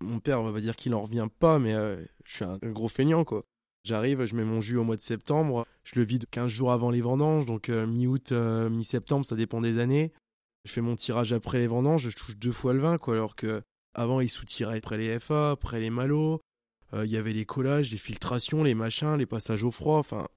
Mon 0.00 0.20
père, 0.20 0.40
on 0.40 0.50
va 0.50 0.60
dire 0.60 0.76
qu'il 0.76 0.94
en 0.94 1.02
revient 1.02 1.26
pas, 1.40 1.58
mais 1.58 1.74
je 2.24 2.34
suis 2.34 2.44
un 2.44 2.58
gros 2.62 2.88
feignant, 2.88 3.24
quoi. 3.24 3.44
J'arrive, 3.84 4.24
je 4.24 4.36
mets 4.36 4.44
mon 4.44 4.60
jus 4.60 4.76
au 4.76 4.84
mois 4.84 4.96
de 4.96 5.02
septembre, 5.02 5.66
je 5.82 5.98
le 5.98 6.04
vide 6.04 6.26
15 6.30 6.48
jours 6.48 6.70
avant 6.70 6.90
les 6.90 7.00
vendanges, 7.00 7.46
donc 7.46 7.68
mi-août, 7.68 8.30
mi-septembre, 8.32 9.26
ça 9.26 9.34
dépend 9.34 9.60
des 9.60 9.80
années. 9.80 10.12
Je 10.64 10.72
fais 10.72 10.80
mon 10.80 10.94
tirage 10.94 11.32
après 11.32 11.58
les 11.58 11.66
vendanges, 11.66 12.08
je 12.08 12.16
touche 12.16 12.36
deux 12.36 12.52
fois 12.52 12.74
le 12.74 12.80
vin, 12.80 12.98
quoi, 12.98 13.14
alors 13.14 13.34
que 13.34 13.62
avant 13.94 14.20
ils 14.20 14.30
soutiraient 14.30 14.78
après 14.78 14.98
les 14.98 15.18
FA, 15.18 15.50
après 15.50 15.80
les 15.80 15.90
malos, 15.90 16.40
euh, 16.94 17.04
il 17.04 17.10
y 17.10 17.16
avait 17.16 17.32
les 17.32 17.44
collages, 17.44 17.90
les 17.90 17.98
filtrations, 17.98 18.62
les 18.62 18.74
machins, 18.74 19.16
les 19.16 19.26
passages 19.26 19.64
au 19.64 19.70
froid, 19.70 19.98
enfin, 19.98 20.28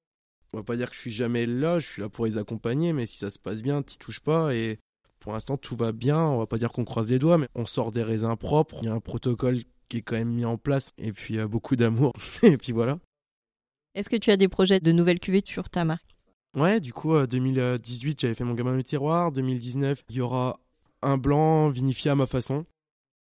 on 0.53 0.57
va 0.57 0.63
pas 0.63 0.75
dire 0.75 0.89
que 0.89 0.95
je 0.95 1.01
suis 1.01 1.11
jamais 1.11 1.45
là, 1.45 1.79
je 1.79 1.87
suis 1.87 2.01
là 2.01 2.09
pour 2.09 2.25
les 2.25 2.37
accompagner, 2.37 2.93
mais 2.93 3.05
si 3.05 3.17
ça 3.17 3.29
se 3.29 3.39
passe 3.39 3.61
bien, 3.61 3.81
t'y 3.81 3.97
touches 3.97 4.19
pas, 4.19 4.53
et 4.53 4.79
pour 5.19 5.33
l'instant 5.33 5.57
tout 5.57 5.75
va 5.75 5.91
bien, 5.91 6.19
on 6.19 6.39
va 6.39 6.47
pas 6.47 6.57
dire 6.57 6.71
qu'on 6.71 6.85
croise 6.85 7.09
les 7.09 7.19
doigts, 7.19 7.37
mais 7.37 7.47
on 7.55 7.65
sort 7.65 7.91
des 7.91 8.03
raisins 8.03 8.35
propres, 8.35 8.79
il 8.81 8.85
y 8.85 8.89
a 8.89 8.93
un 8.93 8.99
protocole 8.99 9.61
qui 9.89 9.97
est 9.97 10.01
quand 10.01 10.15
même 10.15 10.31
mis 10.31 10.45
en 10.45 10.57
place, 10.57 10.91
et 10.97 11.11
puis 11.11 11.39
a 11.39 11.47
beaucoup 11.47 11.75
d'amour, 11.75 12.13
et 12.43 12.57
puis 12.57 12.71
voilà. 12.71 12.99
Est-ce 13.93 14.09
que 14.09 14.15
tu 14.15 14.31
as 14.31 14.37
des 14.37 14.47
projets 14.47 14.79
de 14.79 14.91
nouvelles 14.91 15.19
cuvées 15.19 15.41
sur 15.45 15.69
ta 15.69 15.83
marque? 15.83 16.15
Ouais, 16.55 16.79
du 16.79 16.93
coup, 16.93 17.15
2018, 17.25 18.19
j'avais 18.19 18.35
fait 18.35 18.43
mon 18.43 18.53
gamin 18.53 18.75
de 18.75 18.81
tiroir. 18.81 19.31
2019, 19.31 20.03
il 20.09 20.15
y 20.17 20.21
aura 20.21 20.59
un 21.01 21.17
blanc 21.17 21.69
vinifié 21.69 22.11
à 22.11 22.15
ma 22.15 22.25
façon. 22.25 22.65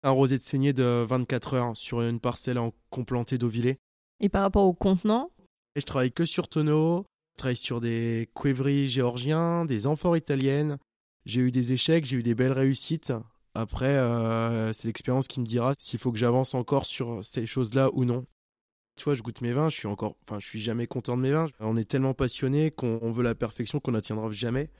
Un 0.04 0.10
rosé 0.10 0.38
de 0.38 0.42
saignée 0.42 0.72
de 0.72 1.04
24 1.08 1.54
heures 1.54 1.76
sur 1.76 2.00
une 2.02 2.20
parcelle 2.20 2.58
en 2.58 2.72
complanté 2.90 3.38
d'Auvillé. 3.38 3.78
Et 4.20 4.28
par 4.28 4.42
rapport 4.42 4.64
au 4.64 4.72
contenant 4.72 5.30
Et 5.78 5.80
Je 5.80 5.86
travaille 5.86 6.10
que 6.10 6.26
sur 6.26 6.48
tonneau. 6.48 7.06
Je 7.34 7.36
travaille 7.36 7.56
sur 7.56 7.80
des 7.80 8.28
cuivreries 8.34 8.88
géorgiens, 8.88 9.64
des 9.64 9.86
amphores 9.86 10.16
italiennes. 10.16 10.76
J'ai 11.24 11.40
eu 11.40 11.52
des 11.52 11.72
échecs, 11.72 12.04
j'ai 12.04 12.16
eu 12.16 12.22
des 12.24 12.34
belles 12.34 12.50
réussites. 12.50 13.12
Après, 13.54 13.86
euh, 13.86 14.72
c'est 14.72 14.88
l'expérience 14.88 15.28
qui 15.28 15.38
me 15.38 15.44
dira 15.44 15.74
s'il 15.78 16.00
faut 16.00 16.10
que 16.10 16.18
j'avance 16.18 16.54
encore 16.54 16.84
sur 16.84 17.22
ces 17.22 17.46
choses-là 17.46 17.90
ou 17.92 18.04
non. 18.04 18.26
Tu 18.96 19.04
vois, 19.04 19.14
je 19.14 19.22
goûte 19.22 19.40
mes 19.40 19.52
vins, 19.52 19.68
je 19.68 19.76
suis 19.76 19.86
encore, 19.86 20.16
enfin, 20.26 20.40
je 20.40 20.48
suis 20.48 20.58
jamais 20.58 20.88
content 20.88 21.16
de 21.16 21.22
mes 21.22 21.30
vins. 21.30 21.46
On 21.60 21.76
est 21.76 21.88
tellement 21.88 22.12
passionné 22.12 22.72
qu'on 22.72 23.10
veut 23.10 23.22
la 23.22 23.36
perfection 23.36 23.78
qu'on 23.78 23.92
n'atteindra 23.92 24.32
jamais. 24.32 24.70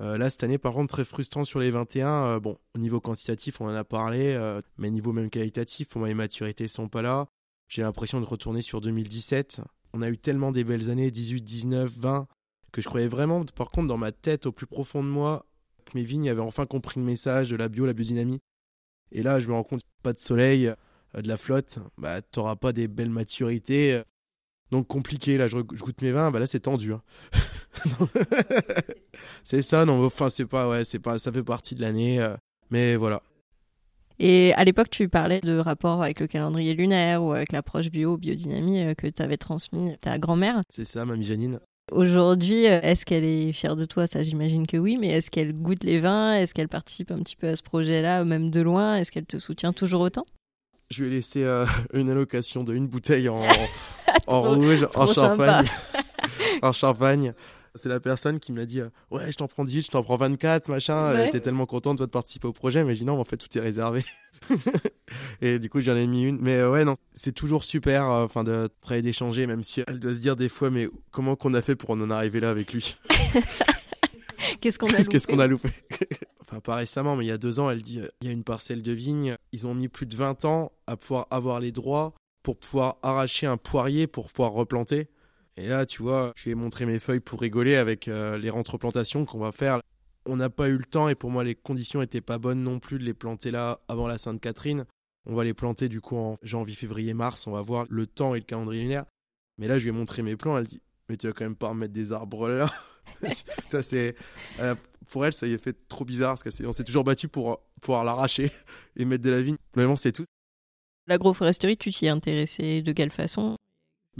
Euh, 0.00 0.16
là, 0.16 0.30
cette 0.30 0.42
année, 0.42 0.56
par 0.56 0.72
contre, 0.72 0.94
très 0.94 1.04
frustrant 1.04 1.44
sur 1.44 1.60
les 1.60 1.70
21. 1.70 2.08
Euh, 2.08 2.40
bon, 2.40 2.56
au 2.74 2.78
niveau 2.78 2.98
quantitatif, 2.98 3.60
on 3.60 3.66
en 3.66 3.74
a 3.74 3.84
parlé, 3.84 4.32
euh, 4.32 4.62
mais 4.78 4.88
au 4.88 4.92
niveau 4.92 5.12
même 5.12 5.28
qualitatif, 5.28 5.88
pour 5.88 5.98
moi, 5.98 6.08
les 6.08 6.14
maturités 6.14 6.66
sont 6.66 6.88
pas 6.88 7.02
là. 7.02 7.28
J'ai 7.68 7.82
l'impression 7.82 8.22
de 8.22 8.26
retourner 8.26 8.62
sur 8.62 8.80
2017. 8.80 9.60
On 9.92 10.02
a 10.02 10.08
eu 10.08 10.18
tellement 10.18 10.52
des 10.52 10.64
belles 10.64 10.90
années, 10.90 11.10
18, 11.10 11.42
19, 11.42 11.92
20, 11.96 12.26
que 12.72 12.80
je 12.80 12.88
croyais 12.88 13.08
vraiment, 13.08 13.44
par 13.54 13.70
contre, 13.70 13.88
dans 13.88 13.96
ma 13.96 14.12
tête, 14.12 14.46
au 14.46 14.52
plus 14.52 14.66
profond 14.66 15.02
de 15.02 15.08
moi, 15.08 15.46
que 15.84 15.96
mes 15.96 16.04
vignes 16.04 16.30
avaient 16.30 16.40
enfin 16.40 16.66
compris 16.66 17.00
le 17.00 17.06
message 17.06 17.50
de 17.50 17.56
la 17.56 17.68
bio, 17.68 17.86
la 17.86 17.92
biodynamie. 17.92 18.40
Et 19.12 19.22
là, 19.22 19.40
je 19.40 19.48
me 19.48 19.54
rends 19.54 19.64
compte, 19.64 19.82
pas 20.02 20.12
de 20.12 20.20
soleil, 20.20 20.72
euh, 21.16 21.22
de 21.22 21.28
la 21.28 21.36
flotte, 21.36 21.78
bah 21.98 22.22
t'auras 22.22 22.56
pas 22.56 22.72
des 22.72 22.88
belles 22.88 23.10
maturités. 23.10 23.94
Euh. 23.94 24.02
Donc 24.70 24.86
compliqué, 24.86 25.36
là 25.36 25.48
je, 25.48 25.58
goûte 25.58 26.00
mes 26.00 26.12
vins, 26.12 26.30
bah 26.30 26.38
là 26.38 26.46
c'est 26.46 26.60
tendu. 26.60 26.92
Hein. 26.92 27.02
c'est 29.44 29.62
ça, 29.62 29.84
non, 29.84 30.04
enfin 30.04 30.30
c'est 30.30 30.46
pas, 30.46 30.68
ouais, 30.68 30.84
c'est 30.84 31.00
pas, 31.00 31.18
ça 31.18 31.32
fait 31.32 31.42
partie 31.42 31.74
de 31.74 31.80
l'année, 31.80 32.20
euh, 32.20 32.36
mais 32.70 32.94
voilà. 32.94 33.22
Et 34.22 34.52
à 34.52 34.64
l'époque, 34.64 34.90
tu 34.90 35.08
parlais 35.08 35.40
de 35.40 35.56
rapport 35.56 36.02
avec 36.02 36.20
le 36.20 36.26
calendrier 36.26 36.74
lunaire 36.74 37.24
ou 37.24 37.32
avec 37.32 37.52
l'approche 37.52 37.90
bio, 37.90 38.18
biodynamie 38.18 38.94
que 38.94 39.06
tu 39.06 39.22
avais 39.22 39.38
transmis 39.38 39.96
ta 39.98 40.18
grand-mère. 40.18 40.60
C'est 40.68 40.84
ça, 40.84 41.06
mamie 41.06 41.24
Janine. 41.24 41.58
Aujourd'hui, 41.90 42.64
est-ce 42.64 43.06
qu'elle 43.06 43.24
est 43.24 43.52
fière 43.52 43.76
de 43.76 43.86
toi? 43.86 44.06
Ça, 44.06 44.22
j'imagine 44.22 44.66
que 44.66 44.76
oui, 44.76 44.98
mais 45.00 45.08
est-ce 45.08 45.30
qu'elle 45.30 45.54
goûte 45.54 45.84
les 45.84 46.00
vins? 46.00 46.34
Est-ce 46.34 46.52
qu'elle 46.52 46.68
participe 46.68 47.10
un 47.10 47.18
petit 47.20 47.34
peu 47.34 47.48
à 47.48 47.56
ce 47.56 47.62
projet-là, 47.62 48.24
même 48.24 48.50
de 48.50 48.60
loin? 48.60 48.96
Est-ce 48.96 49.10
qu'elle 49.10 49.24
te 49.24 49.38
soutient 49.38 49.72
toujours 49.72 50.02
autant? 50.02 50.26
Je 50.90 51.02
lui 51.02 51.10
ai 51.10 51.14
laissé 51.14 51.42
euh, 51.42 51.64
une 51.94 52.10
allocation 52.10 52.62
de 52.62 52.74
une 52.74 52.88
bouteille 52.88 53.30
en, 53.30 53.36
en 54.26 54.42
rouge, 54.42 54.86
en 54.96 55.06
champagne. 55.06 55.66
en 56.62 56.72
champagne. 56.72 57.32
C'est 57.74 57.88
la 57.88 58.00
personne 58.00 58.40
qui 58.40 58.52
m'a 58.52 58.66
dit 58.66 58.80
euh, 58.80 58.90
Ouais, 59.10 59.30
je 59.30 59.36
t'en 59.36 59.48
prends 59.48 59.64
18, 59.64 59.82
je 59.82 59.90
t'en 59.90 60.02
prends 60.02 60.16
24, 60.16 60.68
machin. 60.68 61.12
Elle 61.14 61.28
était 61.28 61.40
tellement 61.40 61.66
contente 61.66 61.98
de 61.98 62.06
participer 62.06 62.48
au 62.48 62.52
projet, 62.52 62.84
mais 62.84 62.94
j'ai 62.94 63.00
dit 63.00 63.04
non, 63.04 63.18
en 63.18 63.24
fait, 63.24 63.36
tout 63.36 63.56
est 63.56 63.60
réservé. 63.60 64.04
et 65.42 65.58
du 65.58 65.68
coup, 65.70 65.80
j'en 65.80 65.96
ai 65.96 66.06
mis 66.06 66.24
une. 66.24 66.38
Mais 66.40 66.56
euh, 66.56 66.70
ouais, 66.70 66.84
non, 66.84 66.94
c'est 67.14 67.32
toujours 67.32 67.64
super 67.64 68.04
enfin 68.04 68.44
de 68.44 68.68
travailler, 68.80 69.02
d'échanger, 69.02 69.46
même 69.46 69.62
si 69.62 69.82
elle 69.86 70.00
doit 70.00 70.14
se 70.14 70.20
dire 70.20 70.36
des 70.36 70.48
fois 70.48 70.70
Mais 70.70 70.88
comment 71.10 71.36
qu'on 71.36 71.54
a 71.54 71.62
fait 71.62 71.76
pour 71.76 71.90
en 71.90 72.10
arriver 72.10 72.40
là 72.40 72.50
avec 72.50 72.72
lui? 72.72 72.96
Qu'est-ce 74.60 74.78
qu'on 74.78 74.88
a 74.88 74.98
loupé 74.98 75.42
a 75.42 75.46
loupé? 75.46 75.68
Enfin, 76.40 76.60
pas 76.60 76.74
récemment, 76.74 77.14
mais 77.14 77.26
il 77.26 77.28
y 77.28 77.32
a 77.32 77.38
deux 77.38 77.60
ans, 77.60 77.70
elle 77.70 77.82
dit 77.82 78.00
il 78.22 78.26
y 78.26 78.30
a 78.30 78.32
une 78.32 78.42
parcelle 78.42 78.82
de 78.82 78.90
vigne. 78.90 79.36
Ils 79.52 79.68
ont 79.68 79.74
mis 79.74 79.86
plus 79.86 80.06
de 80.06 80.16
20 80.16 80.44
ans 80.46 80.72
à 80.88 80.96
pouvoir 80.96 81.28
avoir 81.30 81.60
les 81.60 81.70
droits 81.70 82.12
pour 82.42 82.56
pouvoir 82.56 82.96
arracher 83.02 83.46
un 83.46 83.56
poirier 83.56 84.06
pour 84.06 84.32
pouvoir 84.32 84.52
replanter. 84.52 85.08
Et 85.56 85.68
là, 85.68 85.86
tu 85.86 86.02
vois, 86.02 86.32
je 86.36 86.44
lui 86.44 86.50
ai 86.52 86.54
montré 86.54 86.86
mes 86.86 86.98
feuilles 86.98 87.20
pour 87.20 87.40
rigoler 87.40 87.76
avec 87.76 88.08
euh, 88.08 88.38
les 88.38 88.50
rentreplantations 88.50 89.24
qu'on 89.24 89.38
va 89.38 89.52
faire. 89.52 89.80
On 90.26 90.36
n'a 90.36 90.50
pas 90.50 90.68
eu 90.68 90.76
le 90.76 90.84
temps 90.84 91.08
et 91.08 91.14
pour 91.14 91.30
moi, 91.30 91.44
les 91.44 91.54
conditions 91.54 92.00
n'étaient 92.00 92.20
pas 92.20 92.38
bonnes 92.38 92.62
non 92.62 92.78
plus 92.78 92.98
de 92.98 93.04
les 93.04 93.14
planter 93.14 93.50
là 93.50 93.80
avant 93.88 94.06
la 94.06 94.18
Sainte-Catherine. 94.18 94.84
On 95.26 95.34
va 95.34 95.44
les 95.44 95.54
planter 95.54 95.88
du 95.88 96.00
coup 96.00 96.16
en 96.16 96.36
janvier, 96.42 96.74
février, 96.74 97.14
mars. 97.14 97.46
On 97.46 97.52
va 97.52 97.62
voir 97.62 97.86
le 97.88 98.06
temps 98.06 98.34
et 98.34 98.38
le 98.38 98.44
calendrier 98.44 98.82
lunaire. 98.82 99.04
Mais 99.58 99.68
là, 99.68 99.78
je 99.78 99.84
lui 99.84 99.90
ai 99.90 99.92
montré 99.92 100.22
mes 100.22 100.36
plans. 100.36 100.56
Elle 100.56 100.66
dit 100.66 100.82
Mais 101.08 101.16
tu 101.16 101.26
vas 101.26 101.32
quand 101.32 101.44
même 101.44 101.56
pas 101.56 101.68
remettre 101.68 101.92
des 101.92 102.12
arbres 102.12 102.48
là 102.48 102.66
c'est 103.82 104.14
euh, 104.60 104.74
pour 105.10 105.26
elle, 105.26 105.32
ça 105.32 105.46
y 105.46 105.52
est 105.52 105.62
fait 105.62 105.76
trop 105.88 106.04
bizarre 106.04 106.34
parce 106.34 106.42
qu'on 106.42 106.72
s'est 106.72 106.84
toujours 106.84 107.04
battu 107.04 107.28
pour 107.28 107.60
pouvoir 107.80 108.04
l'arracher 108.04 108.50
et 108.96 109.04
mettre 109.04 109.24
de 109.24 109.30
la 109.30 109.42
vigne. 109.42 109.56
Vraiment, 109.74 109.96
c'est 109.96 110.12
tout. 110.12 110.24
L'agroforesterie, 111.06 111.76
tu 111.76 111.90
t'y 111.90 112.06
es 112.06 112.10
intéressé 112.10 112.82
de 112.82 112.92
quelle 112.92 113.10
façon? 113.10 113.56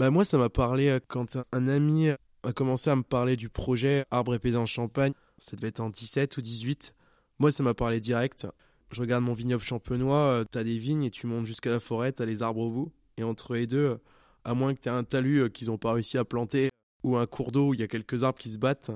Bah 0.01 0.09
moi, 0.09 0.25
ça 0.25 0.39
m'a 0.39 0.49
parlé 0.49 0.87
euh, 0.87 0.99
quand 1.07 1.37
un 1.51 1.67
ami 1.67 2.09
a 2.09 2.53
commencé 2.55 2.89
à 2.89 2.95
me 2.95 3.03
parler 3.03 3.35
du 3.35 3.49
projet 3.49 4.03
Arbre 4.09 4.33
épais 4.33 4.55
en 4.55 4.65
Champagne. 4.65 5.13
Ça 5.37 5.55
devait 5.55 5.67
être 5.67 5.79
en 5.79 5.91
17 5.91 6.37
ou 6.37 6.41
18. 6.41 6.95
Moi, 7.37 7.51
ça 7.51 7.61
m'a 7.61 7.75
parlé 7.75 7.99
direct. 7.99 8.47
Je 8.89 8.99
regarde 8.99 9.23
mon 9.23 9.33
vignoble 9.33 9.61
champenois, 9.61 10.17
euh, 10.17 10.43
t'as 10.43 10.63
des 10.63 10.79
vignes 10.79 11.03
et 11.03 11.11
tu 11.11 11.27
montes 11.27 11.45
jusqu'à 11.45 11.69
la 11.69 11.79
forêt, 11.79 12.13
t'as 12.13 12.25
les 12.25 12.41
arbres 12.41 12.61
au 12.61 12.71
bout. 12.71 12.91
Et 13.17 13.23
entre 13.23 13.53
les 13.53 13.67
deux, 13.67 13.99
à 14.43 14.55
moins 14.55 14.73
que 14.73 14.79
t'aies 14.79 14.89
un 14.89 15.03
talus 15.03 15.51
qu'ils 15.51 15.67
n'ont 15.67 15.77
pas 15.77 15.93
réussi 15.93 16.17
à 16.17 16.25
planter, 16.25 16.69
ou 17.03 17.17
un 17.17 17.27
cours 17.27 17.51
d'eau 17.51 17.67
où 17.67 17.73
il 17.75 17.79
y 17.79 17.83
a 17.83 17.87
quelques 17.87 18.23
arbres 18.23 18.39
qui 18.39 18.49
se 18.49 18.57
battent, 18.57 18.89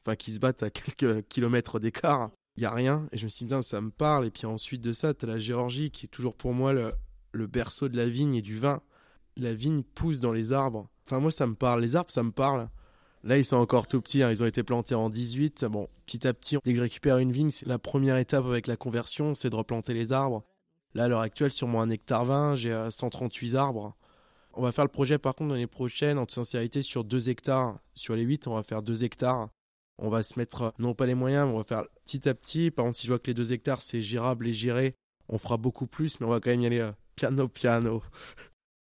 enfin 0.00 0.16
qui 0.16 0.32
se 0.32 0.40
battent 0.40 0.64
à 0.64 0.70
quelques 0.70 1.24
kilomètres 1.28 1.78
d'écart, 1.78 2.32
il 2.56 2.64
y 2.64 2.66
a 2.66 2.72
rien. 2.72 3.06
Et 3.12 3.16
je 3.16 3.26
me 3.26 3.28
suis 3.28 3.44
dit, 3.44 3.54
ça 3.62 3.80
me 3.80 3.92
parle. 3.92 4.26
Et 4.26 4.32
puis 4.32 4.46
ensuite 4.46 4.80
de 4.80 4.92
ça, 4.92 5.14
tu 5.14 5.24
as 5.24 5.28
la 5.28 5.38
Géorgie 5.38 5.92
qui 5.92 6.06
est 6.06 6.08
toujours 6.08 6.34
pour 6.34 6.52
moi 6.52 6.72
le, 6.72 7.46
berceau 7.46 7.88
de 7.88 7.96
la 7.96 8.08
vigne 8.08 8.34
et 8.34 8.42
du 8.42 8.58
vin. 8.58 8.82
La 9.38 9.54
vigne 9.54 9.82
pousse 9.82 10.20
dans 10.20 10.32
les 10.32 10.52
arbres. 10.52 10.88
Enfin, 11.06 11.20
moi, 11.20 11.30
ça 11.30 11.46
me 11.46 11.54
parle. 11.54 11.80
Les 11.80 11.96
arbres, 11.96 12.10
ça 12.10 12.22
me 12.22 12.32
parle. 12.32 12.68
Là, 13.24 13.38
ils 13.38 13.44
sont 13.44 13.56
encore 13.56 13.86
tout 13.86 14.00
petits. 14.00 14.22
Hein. 14.22 14.30
Ils 14.30 14.42
ont 14.42 14.46
été 14.46 14.62
plantés 14.62 14.94
en 14.94 15.08
18. 15.08 15.64
Bon, 15.66 15.88
petit 16.06 16.26
à 16.26 16.34
petit, 16.34 16.58
dès 16.64 16.72
que 16.72 16.76
je 16.76 16.82
récupère 16.82 17.18
une 17.18 17.32
vigne, 17.32 17.50
la 17.64 17.78
première 17.78 18.16
étape 18.16 18.44
avec 18.44 18.66
la 18.66 18.76
conversion, 18.76 19.34
c'est 19.34 19.50
de 19.50 19.56
replanter 19.56 19.94
les 19.94 20.12
arbres. 20.12 20.44
Là, 20.94 21.04
à 21.04 21.08
l'heure 21.08 21.20
actuelle, 21.20 21.52
sur 21.52 21.68
mon 21.68 21.88
hectare 21.88 22.24
20, 22.24 22.56
j'ai 22.56 22.88
138 22.90 23.54
euh, 23.54 23.58
arbres. 23.58 23.96
On 24.54 24.62
va 24.62 24.72
faire 24.72 24.84
le 24.84 24.90
projet 24.90 25.18
par 25.18 25.34
contre 25.34 25.52
l'année 25.52 25.66
prochaine, 25.66 26.18
en 26.18 26.26
toute 26.26 26.34
sincérité, 26.34 26.82
sur 26.82 27.04
2 27.04 27.28
hectares. 27.28 27.78
Sur 27.94 28.16
les 28.16 28.22
8, 28.22 28.48
on 28.48 28.54
va 28.54 28.62
faire 28.62 28.82
2 28.82 29.04
hectares. 29.04 29.50
On 29.98 30.08
va 30.08 30.22
se 30.22 30.38
mettre, 30.38 30.72
non 30.78 30.94
pas 30.94 31.06
les 31.06 31.14
moyens, 31.14 31.46
mais 31.46 31.54
on 31.54 31.58
va 31.58 31.64
faire 31.64 31.84
petit 32.04 32.28
à 32.28 32.34
petit. 32.34 32.70
Par 32.70 32.84
contre, 32.84 32.96
si 32.96 33.06
je 33.06 33.12
vois 33.12 33.18
que 33.18 33.28
les 33.28 33.34
2 33.34 33.52
hectares, 33.52 33.82
c'est 33.82 34.02
gérable 34.02 34.48
et 34.48 34.54
géré, 34.54 34.94
on 35.28 35.38
fera 35.38 35.56
beaucoup 35.56 35.86
plus, 35.86 36.18
mais 36.20 36.26
on 36.26 36.30
va 36.30 36.40
quand 36.40 36.50
même 36.50 36.62
y 36.62 36.66
aller 36.66 36.80
euh, 36.80 36.92
piano, 37.14 37.48
piano. 37.48 38.02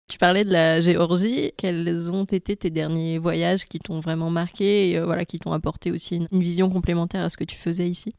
Tu 0.09 0.17
parlais 0.17 0.45
de 0.45 0.51
la 0.51 0.79
Géorgie. 0.79 1.51
Quels 1.57 2.11
ont 2.11 2.23
été 2.23 2.55
tes 2.55 2.69
derniers 2.69 3.17
voyages 3.17 3.65
qui 3.65 3.79
t'ont 3.79 3.99
vraiment 3.99 4.29
marqué 4.29 4.91
et 4.91 5.01
voilà, 5.01 5.25
qui 5.25 5.39
t'ont 5.39 5.51
apporté 5.51 5.91
aussi 5.91 6.25
une, 6.31 6.41
vision 6.41 6.69
complémentaire 6.69 7.23
à 7.23 7.29
ce 7.29 7.37
que 7.37 7.43
tu 7.43 7.57
faisais 7.57 7.89
ici? 7.89 8.13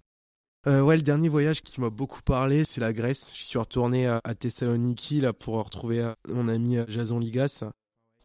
Ouais, 0.67 0.97
le 0.97 1.03
dernier 1.03 1.31
voyage 1.31 1.63
qui 1.63 1.81
m'a 1.81 1.89
beaucoup 1.89 2.21
parlé, 2.21 2.65
c'est 2.65 2.83
la 2.83 2.93
Grèce. 2.93 3.33
Je 3.35 3.43
suis 3.43 3.59
retourné 3.59 4.07
à, 4.07 4.21
Thessaloniki 4.39 5.23
là 5.23 5.33
pour 5.33 5.55
retrouver 5.65 6.13
mon 6.29 6.47
ami 6.47 6.77
Jason 6.89 7.19
Ligas. 7.19 7.65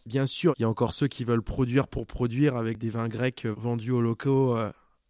Bien 0.06 0.26
sûr, 0.26 0.54
il 0.58 0.64
y 0.64 0.66
a 0.66 0.70
encore 0.70 0.92
ceux 0.92 1.08
qui 1.08 1.24
veulent 1.24 1.44
produire 1.44 1.88
pour 1.88 2.06
produire 2.06 2.58
avec 2.58 2.78
des 2.78 2.90
vins 2.90 3.08
grecs 3.08 3.46
vendus 3.46 3.92
aux 3.92 4.02
locaux 4.02 4.58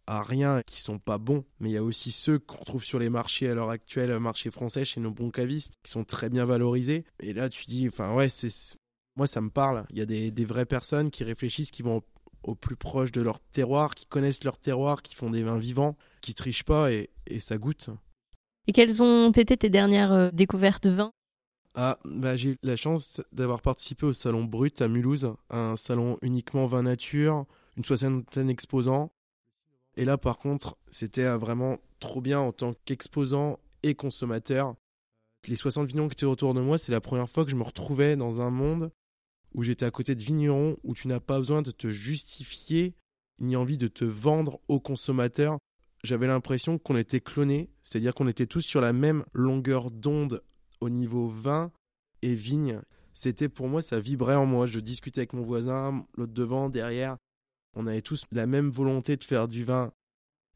à 0.06 0.22
rien, 0.22 0.62
qui 0.62 0.80
sont 0.80 0.98
pas 0.98 1.18
bons, 1.18 1.44
mais 1.60 1.70
il 1.70 1.72
y 1.72 1.78
a 1.78 1.82
aussi 1.82 2.12
ceux 2.12 2.38
qu'on 2.38 2.64
trouve 2.64 2.84
sur 2.84 2.98
les 2.98 3.10
marchés 3.10 3.48
à 3.48 3.54
l'heure 3.54 3.70
actuelle, 3.70 4.18
marché 4.18 4.50
français, 4.50 4.84
chez 4.84 5.00
nos 5.00 5.10
bons 5.10 5.30
cavistes, 5.30 5.74
qui 5.82 5.90
sont 5.90 6.04
très 6.04 6.28
bien 6.28 6.44
valorisés. 6.44 7.04
Et 7.20 7.32
là, 7.32 7.48
tu 7.48 7.64
dis, 7.64 7.88
enfin 7.88 8.14
ouais, 8.14 8.28
c'est 8.28 8.50
moi 9.16 9.26
ça 9.26 9.40
me 9.40 9.50
parle. 9.50 9.86
Il 9.90 9.98
y 9.98 10.02
a 10.02 10.06
des, 10.06 10.30
des 10.30 10.44
vraies 10.44 10.66
personnes 10.66 11.10
qui 11.10 11.24
réfléchissent, 11.24 11.70
qui 11.70 11.82
vont 11.82 12.02
au, 12.42 12.54
plus 12.54 12.76
proche 12.76 13.12
de 13.12 13.22
leur 13.22 13.40
terroir, 13.40 13.94
qui 13.94 14.06
connaissent 14.06 14.44
leur 14.44 14.58
terroir, 14.58 15.02
qui 15.02 15.14
font 15.14 15.30
des 15.30 15.42
vins 15.42 15.58
vivants, 15.58 15.96
qui 16.20 16.34
trichent 16.34 16.64
pas 16.64 16.92
et, 16.92 17.10
et 17.26 17.40
ça 17.40 17.56
goûte. 17.56 17.90
Et 18.66 18.72
quelles 18.72 19.02
ont 19.02 19.30
été 19.30 19.56
tes 19.56 19.70
dernières 19.70 20.12
euh, 20.12 20.30
découvertes 20.32 20.84
de 20.84 20.90
vin? 20.90 21.10
Ah, 21.74 21.98
bah, 22.04 22.36
j'ai 22.36 22.50
eu 22.50 22.58
la 22.62 22.76
chance 22.76 23.20
d'avoir 23.32 23.60
participé 23.60 24.06
au 24.06 24.12
salon 24.12 24.44
Brut 24.44 24.80
à 24.80 24.88
Mulhouse, 24.88 25.34
un 25.50 25.74
salon 25.76 26.18
uniquement 26.22 26.66
vin 26.66 26.82
nature, 26.82 27.46
une 27.76 27.84
soixantaine 27.84 28.46
d'exposants, 28.46 29.10
et 29.96 30.04
là, 30.04 30.18
par 30.18 30.38
contre, 30.38 30.76
c'était 30.90 31.24
euh, 31.24 31.38
vraiment 31.38 31.78
trop 32.00 32.20
bien 32.20 32.40
en 32.40 32.52
tant 32.52 32.74
qu'exposant 32.84 33.58
et 33.82 33.94
consommateur. 33.94 34.74
Les 35.46 35.56
60 35.56 35.86
vignerons 35.86 36.08
qui 36.08 36.14
étaient 36.14 36.24
autour 36.24 36.54
de 36.54 36.60
moi, 36.60 36.78
c'est 36.78 36.92
la 36.92 37.00
première 37.00 37.28
fois 37.28 37.44
que 37.44 37.50
je 37.50 37.56
me 37.56 37.62
retrouvais 37.62 38.16
dans 38.16 38.40
un 38.40 38.50
monde 38.50 38.90
où 39.54 39.62
j'étais 39.62 39.84
à 39.84 39.90
côté 39.90 40.14
de 40.14 40.22
vignerons, 40.22 40.76
où 40.82 40.94
tu 40.94 41.06
n'as 41.06 41.20
pas 41.20 41.38
besoin 41.38 41.62
de 41.62 41.70
te 41.70 41.90
justifier 41.90 42.94
ni 43.40 43.56
envie 43.56 43.78
de 43.78 43.88
te 43.88 44.04
vendre 44.04 44.60
aux 44.68 44.80
consommateurs. 44.80 45.58
J'avais 46.02 46.26
l'impression 46.26 46.78
qu'on 46.78 46.96
était 46.96 47.20
clonés, 47.20 47.70
c'est-à-dire 47.82 48.14
qu'on 48.14 48.26
était 48.26 48.46
tous 48.46 48.62
sur 48.62 48.80
la 48.80 48.92
même 48.92 49.24
longueur 49.32 49.90
d'onde 49.90 50.42
au 50.80 50.88
niveau 50.88 51.28
vin 51.28 51.70
et 52.22 52.34
vigne. 52.34 52.80
C'était 53.12 53.48
pour 53.48 53.68
moi, 53.68 53.80
ça 53.80 54.00
vibrait 54.00 54.34
en 54.34 54.44
moi. 54.44 54.66
Je 54.66 54.80
discutais 54.80 55.20
avec 55.20 55.34
mon 55.34 55.42
voisin, 55.42 56.04
l'autre 56.16 56.32
devant, 56.32 56.68
derrière 56.68 57.16
on 57.74 57.86
avait 57.86 58.02
tous 58.02 58.24
la 58.32 58.46
même 58.46 58.70
volonté 58.70 59.16
de 59.16 59.24
faire 59.24 59.48
du 59.48 59.64
vin 59.64 59.92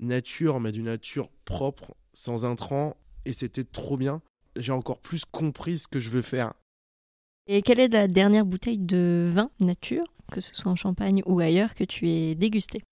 nature, 0.01 0.61
mais 0.61 0.73
d'une 0.73 0.85
nature 0.87 1.31
propre, 1.45 1.97
sans 2.15 2.45
intrants, 2.45 2.97
et 3.25 3.33
c'était 3.33 3.65
trop 3.65 3.97
bien. 3.97 4.23
J'ai 4.57 4.73
encore 4.73 5.01
plus 5.01 5.25
compris 5.25 5.79
ce 5.79 5.89
que 5.89 6.01
je 6.01 6.11
veux 6.11 6.23
faire. 6.23 6.55
Et 7.47 7.63
quelle 7.63 7.81
est 7.81 7.89
la 7.89 8.09
dernière 8.09 8.45
bouteille 8.45 8.79
de 8.79 9.31
vin 9.33 9.51
nature, 9.61 10.05
que 10.31 10.41
ce 10.41 10.55
soit 10.55 10.71
en 10.71 10.77
Champagne 10.77 11.23
ou 11.27 11.41
ailleurs, 11.41 11.75
que 11.75 11.85
tu 11.85 12.09
aies 12.09 12.35
dégusté 12.35 12.83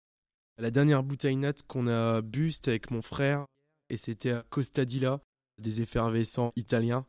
La 0.58 0.70
dernière 0.70 1.02
bouteille 1.02 1.36
nat 1.36 1.52
qu'on 1.66 1.86
a 1.86 2.22
bu, 2.22 2.52
c'était 2.52 2.70
avec 2.70 2.90
mon 2.90 3.02
frère, 3.02 3.46
et 3.90 3.96
c'était 3.96 4.30
à 4.32 4.44
Costadilla, 4.48 5.20
des 5.58 5.82
effervescents 5.82 6.52
italiens. 6.56 7.06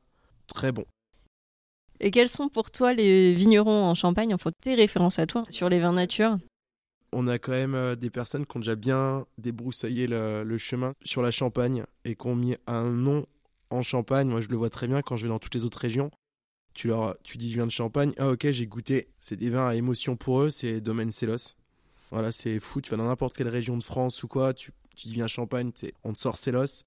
Très 0.47 0.71
bon. 0.71 0.86
Et 2.00 2.12
quels 2.12 2.29
sont 2.29 2.50
pour 2.50 2.69
toi 2.69 2.93
les 2.93 3.33
vignerons 3.33 3.86
en 3.86 3.95
Champagne, 3.95 4.33
enfin 4.33 4.51
tes 4.62 4.75
références 4.75 5.19
à 5.19 5.25
toi 5.25 5.45
sur 5.50 5.69
les 5.69 5.79
vins 5.79 5.93
nature? 5.93 6.38
On 7.11 7.27
a 7.27 7.39
quand 7.39 7.51
même 7.51 7.75
euh, 7.75 7.95
des 7.95 8.09
personnes 8.09 8.45
qui 8.45 8.57
ont 8.57 8.59
déjà 8.59 8.75
bien 8.75 9.25
débroussaillé 9.37 10.07
le, 10.07 10.57
chemin 10.57 10.93
sur 11.03 11.21
la 11.21 11.31
Champagne 11.31 11.83
et 12.05 12.15
qui 12.15 12.27
ont 12.27 12.35
mis 12.35 12.55
un 12.67 12.89
nom 12.89 13.25
en 13.69 13.81
Champagne. 13.81 14.27
Moi, 14.27 14.41
je 14.41 14.49
le 14.49 14.57
vois 14.57 14.69
très 14.69 14.87
bien 14.87 15.01
quand 15.01 15.15
je 15.15 15.23
vais 15.23 15.29
dans 15.29 15.39
toutes 15.39 15.55
les 15.55 15.65
autres 15.65 15.79
régions. 15.79 16.11
Tu 16.73 16.89
leur, 16.89 17.17
tu 17.23 17.37
dis 17.37 17.49
je 17.49 17.55
viens 17.55 17.65
de 17.65 17.71
Champagne, 17.71 18.13
ah 18.17 18.29
ok 18.29 18.51
j'ai 18.51 18.67
goûté. 18.67 19.09
C'est 19.19 19.35
des 19.35 19.49
vins 19.49 19.67
à 19.67 19.75
émotion 19.75 20.15
pour 20.15 20.41
eux, 20.41 20.49
c'est 20.49 20.79
Domaine 20.79 21.11
Célos. 21.11 21.55
Voilà, 22.11 22.31
c'est 22.31 22.59
fou. 22.59 22.81
Tu 22.81 22.91
vas 22.91 22.97
dans 22.97 23.07
n'importe 23.07 23.35
quelle 23.35 23.49
région 23.49 23.77
de 23.77 23.83
France 23.83 24.21
ou 24.23 24.27
quoi, 24.27 24.53
tu, 24.53 24.71
tu 24.95 25.09
viens 25.09 25.27
Champagne, 25.27 25.71
on 26.03 26.13
te 26.13 26.19
sort 26.19 26.37
Célos. 26.37 26.83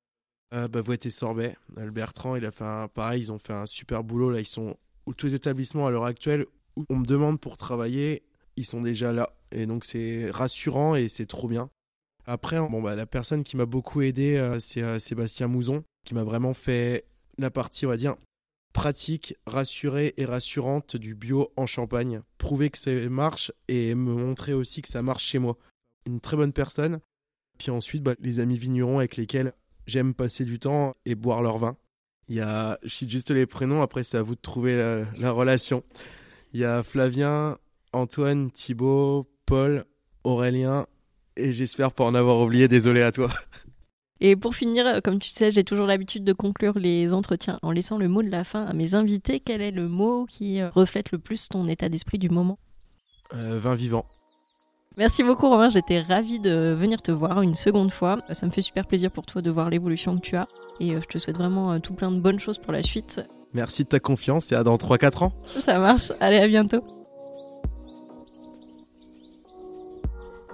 Euh, 0.53 0.67
bah, 0.67 0.81
et 0.89 1.11
Sorbet, 1.11 1.57
Bertrand, 1.69 2.35
il 2.35 2.45
a 2.45 2.51
fait 2.51 2.65
un 2.65 2.89
pareil, 2.89 3.23
ils 3.23 3.33
ont 3.33 3.39
fait 3.39 3.53
un 3.53 3.67
super 3.67 4.03
boulot 4.03 4.31
là. 4.31 4.41
Ils 4.41 4.47
sont 4.47 4.77
tous 5.17 5.27
les 5.27 5.35
établissements 5.35 5.87
à 5.87 5.91
l'heure 5.91 6.05
actuelle 6.05 6.47
où 6.77 6.85
on 6.89 6.97
me 6.97 7.05
demande 7.05 7.41
pour 7.41 7.57
travailler, 7.57 8.23
ils 8.57 8.67
sont 8.67 8.81
déjà 8.81 9.13
là. 9.13 9.31
Et 9.53 9.67
donc 9.67 9.85
c'est 9.85 10.31
rassurant 10.31 10.95
et 10.95 11.09
c'est 11.09 11.27
trop 11.27 11.49
bien. 11.49 11.71
Après, 12.27 12.61
bon, 12.61 12.83
bah, 12.83 12.95
la 12.95 13.07
personne 13.07 13.43
qui 13.43 13.57
m'a 13.57 13.67
beaucoup 13.67 14.03
aidé, 14.03 14.37
euh, 14.37 14.61
c'est 14.61 14.83
euh, 14.83 14.99
Sébastien 14.99 15.49
Mouzon, 15.49 15.85
qui 16.05 16.15
m'a 16.15 16.23
vraiment 16.23 16.55
fait 16.55 17.07
la 17.39 17.51
partie, 17.51 17.87
on 17.87 17.89
va 17.89 17.97
dire, 17.97 18.17
pratique, 18.73 19.35
rassurée 19.47 20.15
et 20.17 20.25
rassurante 20.25 20.97
du 20.97 21.15
bio 21.15 21.53
en 21.57 21.67
Champagne. 21.67 22.23
Prouver 22.39 22.71
que 22.71 22.79
ça 22.79 22.93
marche 23.09 23.53
et 23.69 23.95
me 23.95 24.15
montrer 24.15 24.53
aussi 24.53 24.83
que 24.83 24.89
ça 24.89 25.03
marche 25.03 25.25
chez 25.25 25.39
moi. 25.39 25.57
Une 26.07 26.21
très 26.21 26.37
bonne 26.37 26.53
personne. 26.53 27.01
Puis 27.59 27.71
ensuite, 27.71 28.03
bah, 28.03 28.15
les 28.21 28.39
amis 28.41 28.59
vignerons 28.59 28.99
avec 28.99 29.17
lesquels 29.17 29.53
j'aime 29.87 30.15
passer 30.15 30.45
du 30.45 30.59
temps 30.59 30.95
et 31.05 31.15
boire 31.15 31.43
leur 31.43 31.59
vin. 31.59 31.77
Il 32.29 32.37
y 32.37 32.41
a, 32.41 32.79
je 32.85 32.95
cite 32.95 33.11
juste 33.11 33.33
les 33.33 33.47
prénoms, 33.47 33.83
après 33.83 34.05
c'est 34.05 34.19
à 34.19 34.23
vous 34.23 34.37
de 34.37 34.41
trouver 34.41 34.77
la, 34.77 35.05
la 35.19 35.33
relation. 35.33 35.83
Il 36.53 36.61
y 36.61 36.65
a 36.65 36.85
Flavien, 36.85 37.59
Antoine, 37.93 38.53
Thibaut, 38.53 39.27
Paul, 39.51 39.85
Aurélien, 40.23 40.87
et 41.37 41.53
j'espère 41.53 41.91
pas 41.91 42.05
en 42.05 42.15
avoir 42.15 42.39
oublié, 42.39 42.69
désolé 42.69 43.03
à 43.03 43.11
toi. 43.11 43.31
Et 44.21 44.37
pour 44.37 44.55
finir, 44.55 45.01
comme 45.03 45.19
tu 45.19 45.31
sais, 45.31 45.51
j'ai 45.51 45.65
toujours 45.65 45.89
l'habitude 45.89 46.23
de 46.23 46.33
conclure 46.33 46.79
les 46.79 47.13
entretiens 47.13 47.59
en 47.63 47.73
laissant 47.73 47.99
le 47.99 48.07
mot 48.07 48.23
de 48.23 48.29
la 48.29 48.45
fin 48.45 48.65
à 48.65 48.73
mes 48.75 48.95
invités. 48.95 49.41
Quel 49.41 49.61
est 49.61 49.73
le 49.73 49.89
mot 49.89 50.25
qui 50.27 50.63
euh, 50.63 50.71
reflète 50.71 51.11
le 51.11 51.19
plus 51.19 51.49
ton 51.49 51.67
état 51.67 51.89
d'esprit 51.89 52.19
du 52.19 52.29
moment? 52.29 52.61
Euh, 53.35 53.59
Vin 53.61 53.75
vivant. 53.75 54.05
Merci 54.97 55.25
beaucoup 55.25 55.49
Romain, 55.49 55.69
j'étais 55.69 56.01
ravie 56.01 56.39
de 56.39 56.73
venir 56.79 57.03
te 57.03 57.11
voir 57.11 57.43
une 57.43 57.57
seconde 57.57 57.91
fois. 57.91 58.21
Ça 58.31 58.47
me 58.47 58.53
fait 58.53 58.63
super 58.63 58.87
plaisir 58.87 59.11
pour 59.11 59.27
toi 59.27 59.43
de 59.43 59.51
voir 59.51 59.69
l'évolution 59.69 60.17
que 60.17 60.23
tu 60.23 60.37
as 60.37 60.47
et 60.79 60.95
euh, 60.95 61.01
je 61.03 61.07
te 61.07 61.19
souhaite 61.19 61.39
vraiment 61.39 61.81
tout 61.81 61.95
plein 61.95 62.13
de 62.13 62.21
bonnes 62.21 62.39
choses 62.39 62.59
pour 62.59 62.73
la 62.73 62.85
suite. 62.85 63.21
Merci 63.53 63.83
de 63.83 63.89
ta 63.89 63.99
confiance 63.99 64.53
et 64.53 64.55
à 64.55 64.63
dans 64.63 64.77
3-4 64.77 65.25
ans. 65.25 65.33
Ça 65.61 65.81
marche, 65.81 66.13
allez 66.21 66.39
à 66.39 66.47
bientôt. 66.47 66.85